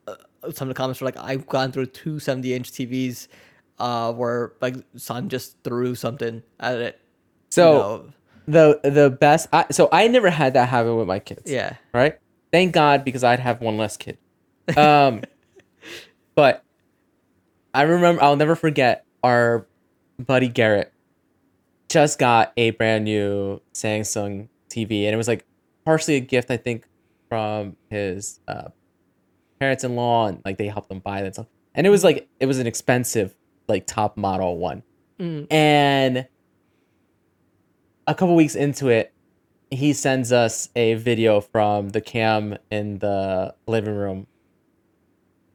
[0.08, 0.14] uh,
[0.54, 3.28] some of the comments were like, I've gone through two 70 inch TVs,
[3.80, 7.00] uh, where like son just threw something at it.
[7.02, 7.10] you
[7.50, 8.14] So know.
[8.84, 9.48] the the best.
[9.52, 11.50] I, so I never had that happen with my kids.
[11.52, 12.20] yeah, right?
[12.52, 14.20] Thank God because I'd have one less kid.
[14.76, 15.22] Um,
[16.36, 16.64] but
[17.74, 19.68] I remember I'll never forget our
[20.20, 20.92] buddy Garrett
[21.90, 25.46] just got a brand new Samsung TV, and it was like
[25.86, 26.86] partially a gift I think
[27.30, 28.70] from his uh,
[29.60, 31.48] parents-in-law, and like they helped him buy that stuff.
[31.74, 33.36] And it was like it was an expensive
[33.68, 34.84] like top model one,
[35.20, 35.48] Mm.
[35.52, 36.28] and
[38.08, 39.14] a couple weeks into it,
[39.72, 44.28] he sends us a video from the cam in the living room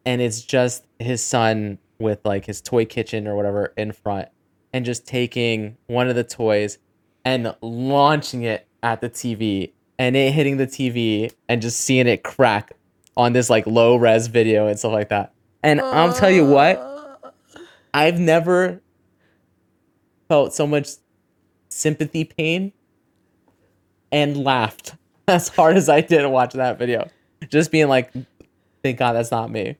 [0.05, 4.28] and it's just his son with like his toy kitchen or whatever in front
[4.72, 6.78] and just taking one of the toys
[7.24, 12.22] and launching it at the TV and it hitting the TV and just seeing it
[12.22, 12.72] crack
[13.16, 15.35] on this like low res video and stuff like that.
[15.62, 17.35] And I'll tell you what,
[17.93, 18.81] I've never
[20.28, 20.89] felt so much
[21.68, 22.72] sympathy pain
[24.10, 24.94] and laughed
[25.28, 27.10] as hard as I did watching that video.
[27.48, 28.12] Just being like,
[28.82, 29.77] thank God that's not me.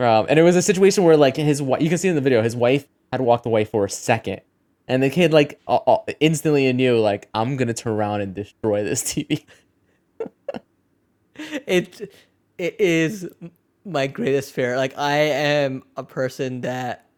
[0.00, 2.20] Um, and it was a situation where like his wife, you can see in the
[2.20, 4.40] video, his wife had walked away for a second.
[4.88, 5.60] And the kid like
[6.18, 9.44] instantly knew like I'm gonna turn around and destroy this TV.
[11.36, 12.12] it
[12.58, 13.28] it is
[13.84, 14.76] my greatest fear.
[14.76, 17.08] Like I am a person that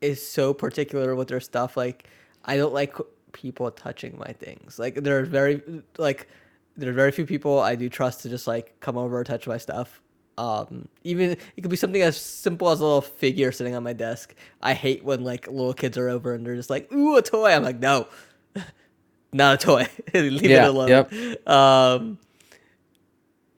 [0.00, 1.76] is so particular with their stuff.
[1.76, 2.06] Like
[2.44, 2.96] I don't like
[3.32, 4.78] people touching my things.
[4.78, 5.62] Like there are very
[5.96, 6.28] like
[6.76, 9.46] there are very few people I do trust to just like come over and touch
[9.46, 10.02] my stuff.
[10.40, 13.92] Um, even it could be something as simple as a little figure sitting on my
[13.92, 14.34] desk.
[14.62, 17.52] I hate when like little kids are over and they're just like, "Ooh, a toy."
[17.52, 18.08] I'm like, "No,
[19.32, 19.88] not a toy.
[20.14, 21.48] Leave Yeah, it alone." yep.
[21.48, 22.18] Um,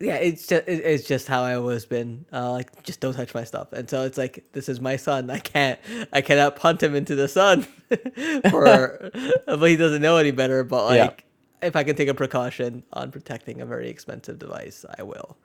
[0.00, 2.26] yeah, it's just it's just how I always been.
[2.32, 3.72] Uh, like, just don't touch my stuff.
[3.72, 5.30] And so it's like, this is my son.
[5.30, 5.78] I can't,
[6.12, 7.62] I cannot punt him into the sun,
[8.50, 9.10] for,
[9.46, 10.64] but he doesn't know any better.
[10.64, 11.26] But like,
[11.62, 11.68] Yeah.
[11.68, 15.38] if I can take a precaution on protecting a very expensive device, I will.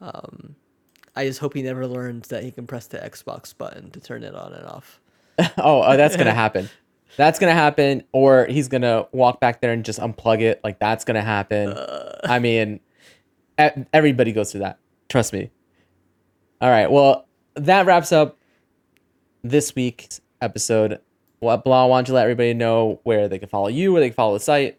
[0.00, 0.56] Um,
[1.14, 4.22] I just hope he never learns that he can press the Xbox button to turn
[4.22, 5.00] it on and off.
[5.38, 6.70] oh, oh, that's gonna happen.
[7.16, 10.60] That's gonna happen, or he's gonna walk back there and just unplug it.
[10.64, 11.70] Like that's gonna happen.
[11.70, 12.20] Uh.
[12.24, 12.80] I mean,
[13.92, 14.78] everybody goes through that.
[15.08, 15.50] Trust me.
[16.60, 16.90] All right.
[16.90, 18.38] Well, that wraps up
[19.42, 21.00] this week's episode.
[21.40, 24.08] Well, Bilal, why don't you let everybody know where they can follow you, where they
[24.08, 24.78] can follow the site?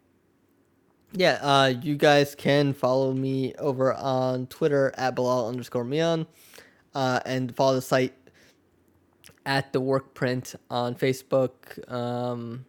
[1.16, 6.26] Yeah, uh, you guys can follow me over on Twitter at Bilal underscore Mion,
[6.92, 8.14] uh, and follow the site
[9.46, 11.54] at the Workprint on Facebook,
[11.92, 12.64] um,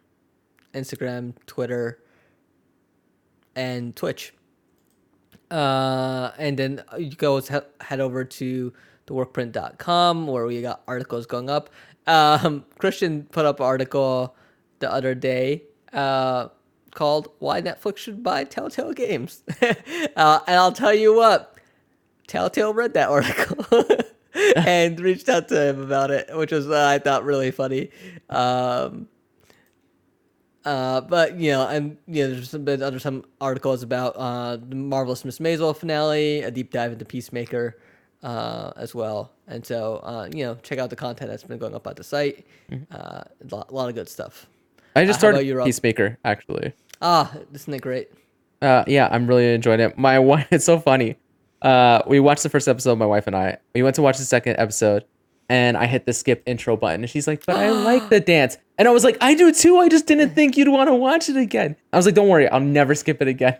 [0.74, 1.98] Instagram, Twitter,
[3.56, 4.32] and Twitch.
[5.50, 7.40] Uh, and then you go
[7.80, 8.72] head over to
[9.08, 11.70] theworkprint.com where we got articles going up.
[12.06, 14.36] Um, Christian put up an article
[14.78, 16.48] the other day uh,
[16.96, 21.54] called "Why Netflix Should Buy Telltale Games," uh, and I'll tell you what,
[22.26, 23.84] Telltale read that article
[24.56, 27.90] and reached out to him about it, which was uh, I thought really funny.
[28.28, 29.08] Um,
[30.64, 34.56] uh, but you know, and you know, there's some been other some articles about uh,
[34.56, 37.76] the marvelous Miss Maisel finale, a deep dive into Peacemaker,
[38.22, 39.32] uh, as well.
[39.46, 42.04] And so, uh, you know, check out the content that's been going up at the
[42.04, 42.44] site.
[42.90, 44.46] Uh, a lot, a lot of good stuff.
[44.96, 46.72] I just started you, Peacemaker, actually.
[47.02, 48.10] Ah, isn't it great?
[48.62, 49.98] Uh, yeah, I'm really enjoying it.
[49.98, 51.16] My wife, it's so funny.
[51.62, 53.58] Uh, we watched the first episode, my wife and I.
[53.74, 55.04] We went to watch the second episode,
[55.48, 58.58] and I hit the skip intro button, and she's like, "But I like the dance,"
[58.78, 59.78] and I was like, "I do too.
[59.78, 62.48] I just didn't think you'd want to watch it again." I was like, "Don't worry,
[62.48, 63.56] I'll never skip it again."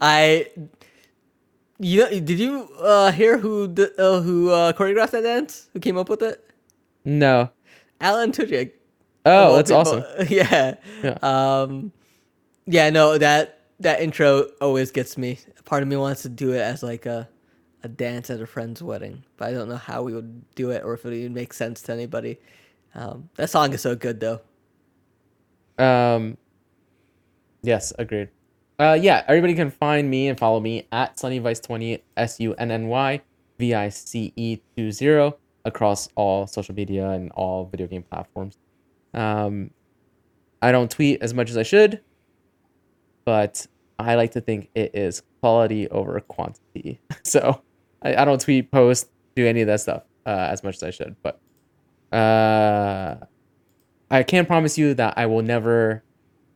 [0.00, 0.48] I,
[1.78, 5.68] you know, did you uh, hear who uh, who uh, choreographed that dance?
[5.72, 6.44] Who came up with it?
[7.04, 7.50] No.
[8.00, 8.72] Alan Tudyk.
[9.24, 10.04] Oh, that's people- awesome.
[10.28, 10.74] Yeah.
[11.02, 11.18] Yeah.
[11.22, 11.92] Um,
[12.66, 12.90] yeah.
[12.90, 15.38] No, that that intro always gets me.
[15.64, 17.28] Part of me wants to do it as like a
[17.84, 20.84] a dance at a friend's wedding, but I don't know how we would do it
[20.84, 22.38] or if it would make sense to anybody.
[22.94, 24.40] Um, that song is so good though.
[25.78, 26.36] Um,
[27.62, 28.28] yes, agreed.
[28.78, 32.88] Uh, yeah, everybody can find me and follow me at sunnyvice20 s u n n
[32.88, 33.20] y
[33.58, 35.32] v i c e 20
[35.64, 38.58] across all social media and all video game platforms.
[39.14, 39.70] Um,
[40.60, 42.00] I don't tweet as much as I should,
[43.24, 43.66] but
[43.98, 47.00] I like to think it is quality over quantity.
[47.24, 47.62] So
[48.02, 50.90] I, I don't tweet, post, do any of that stuff uh, as much as I
[50.90, 51.16] should.
[51.22, 51.40] But
[52.16, 53.16] uh,
[54.10, 56.02] I can promise you that I will never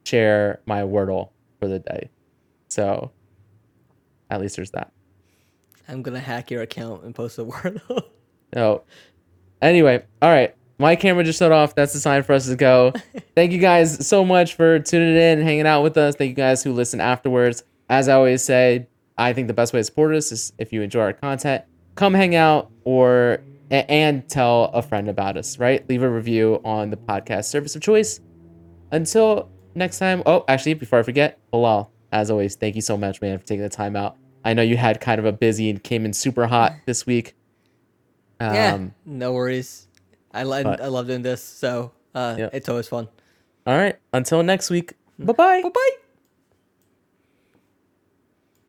[0.04, 1.30] share my Wordle
[1.60, 2.10] for the day.
[2.68, 3.12] So
[4.28, 4.92] at least there's that.
[5.88, 8.02] I'm gonna hack your account and post a Wordle.
[8.56, 8.82] Oh,
[9.62, 10.54] anyway, all right.
[10.78, 11.74] My camera just shut off.
[11.74, 12.92] That's the sign for us to go.
[13.34, 16.14] Thank you guys so much for tuning in and hanging out with us.
[16.16, 17.64] Thank you guys who listen afterwards.
[17.88, 20.82] As I always say, I think the best way to support us is if you
[20.82, 23.40] enjoy our content, come hang out or
[23.70, 25.58] and tell a friend about us.
[25.58, 25.88] Right?
[25.88, 28.20] Leave a review on the podcast service of choice.
[28.90, 30.22] Until next time.
[30.26, 33.62] Oh, actually, before I forget, Bilal, as always, thank you so much, man, for taking
[33.62, 34.16] the time out.
[34.44, 37.34] I know you had kind of a busy and came in super hot this week.
[38.40, 39.85] Um, yeah, no worries.
[40.36, 43.08] I love but- I love doing this, so uh, it's always fun.
[43.66, 43.96] All right.
[44.12, 44.92] Until next week.
[45.18, 45.62] Bye bye.
[45.62, 46.05] Bye bye.